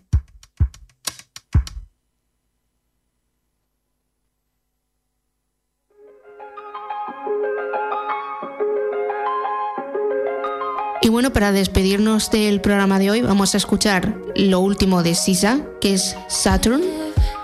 Y 11.00 11.08
bueno, 11.08 11.32
para 11.32 11.50
despedirnos 11.50 12.30
del 12.30 12.60
programa 12.60 13.00
de 13.00 13.10
hoy 13.10 13.22
vamos 13.22 13.54
a 13.54 13.56
escuchar 13.56 14.16
lo 14.36 14.60
último 14.60 15.02
de 15.02 15.16
Sisa, 15.16 15.66
que 15.80 15.94
es 15.94 16.16
Saturn, 16.28 16.80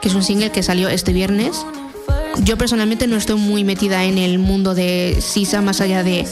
que 0.00 0.06
es 0.06 0.14
un 0.14 0.22
single 0.22 0.52
que 0.52 0.62
salió 0.62 0.88
este 0.88 1.12
viernes. 1.12 1.66
Yo 2.42 2.56
personalmente 2.56 3.06
no 3.06 3.16
estoy 3.16 3.36
muy 3.36 3.64
metida 3.64 4.04
en 4.04 4.18
el 4.18 4.38
mundo 4.38 4.74
de 4.74 5.18
Sisa 5.20 5.60
más 5.60 5.80
allá 5.80 6.02
de 6.02 6.26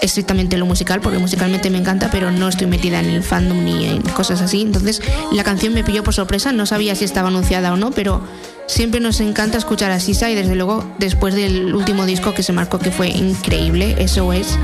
estrictamente 0.00 0.56
lo 0.56 0.66
musical, 0.66 1.00
porque 1.00 1.18
musicalmente 1.18 1.70
me 1.70 1.78
encanta, 1.78 2.10
pero 2.10 2.30
no 2.30 2.48
estoy 2.48 2.66
metida 2.66 3.00
en 3.00 3.06
el 3.06 3.22
fandom 3.22 3.64
ni 3.64 3.86
en 3.86 4.02
cosas 4.02 4.40
así. 4.40 4.62
Entonces 4.62 5.02
la 5.32 5.44
canción 5.44 5.74
me 5.74 5.84
pilló 5.84 6.04
por 6.04 6.14
sorpresa, 6.14 6.52
no 6.52 6.66
sabía 6.66 6.94
si 6.94 7.04
estaba 7.04 7.28
anunciada 7.28 7.72
o 7.72 7.76
no, 7.76 7.90
pero 7.90 8.22
siempre 8.66 9.00
nos 9.00 9.20
encanta 9.20 9.58
escuchar 9.58 9.90
a 9.90 10.00
Sisa 10.00 10.30
y 10.30 10.34
desde 10.34 10.54
luego 10.54 10.84
después 10.98 11.34
del 11.34 11.74
último 11.74 12.06
disco 12.06 12.34
que 12.34 12.42
se 12.42 12.52
marcó 12.52 12.78
que 12.78 12.90
fue 12.90 13.08
increíble, 13.08 13.96
eso 13.98 14.32
es. 14.32 14.58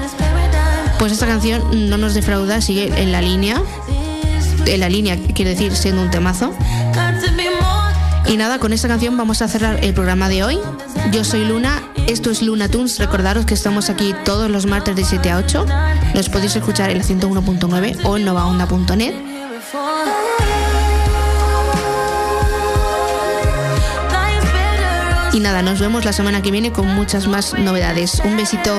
Pues 0.98 1.12
esta 1.12 1.26
canción 1.26 1.90
no 1.90 1.98
nos 1.98 2.14
defrauda, 2.14 2.60
sigue 2.60 2.92
en 2.96 3.10
la 3.10 3.20
línea, 3.20 3.60
en 4.66 4.80
la 4.80 4.88
línea 4.88 5.16
quiere 5.34 5.50
decir 5.50 5.74
siendo 5.74 6.02
un 6.02 6.10
temazo. 6.10 6.54
Y 8.26 8.36
nada, 8.36 8.58
con 8.58 8.72
esta 8.72 8.88
canción 8.88 9.16
vamos 9.16 9.42
a 9.42 9.48
cerrar 9.48 9.82
el 9.84 9.94
programa 9.94 10.28
de 10.28 10.44
hoy. 10.44 10.58
Yo 11.10 11.24
soy 11.24 11.44
Luna, 11.44 11.82
esto 12.06 12.30
es 12.30 12.42
Luna 12.42 12.68
Tunes. 12.68 12.98
Recordaros 12.98 13.46
que 13.46 13.54
estamos 13.54 13.90
aquí 13.90 14.14
todos 14.24 14.50
los 14.50 14.66
martes 14.66 14.96
de 14.96 15.04
7 15.04 15.30
a 15.30 15.38
8. 15.38 15.66
Los 16.14 16.28
podéis 16.28 16.56
escuchar 16.56 16.90
en 16.90 16.98
la 16.98 17.04
101.9 17.04 18.04
o 18.04 18.16
en 18.16 18.24
novaonda.net. 18.24 19.14
Y 25.32 25.40
nada, 25.40 25.62
nos 25.62 25.80
vemos 25.80 26.04
la 26.04 26.12
semana 26.12 26.42
que 26.42 26.50
viene 26.50 26.72
con 26.72 26.86
muchas 26.86 27.26
más 27.26 27.54
novedades. 27.54 28.20
Un 28.24 28.36
besito. 28.36 28.78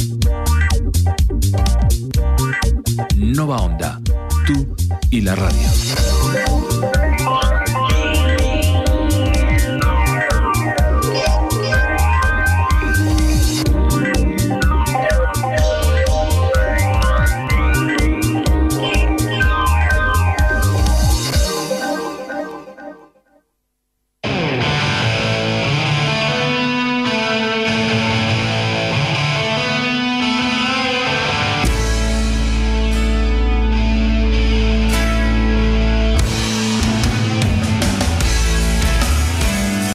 Nova 3.21 3.57
Onda, 3.57 4.01
tú 4.47 4.75
y 5.11 5.21
la 5.21 5.35
radio. 5.35 6.10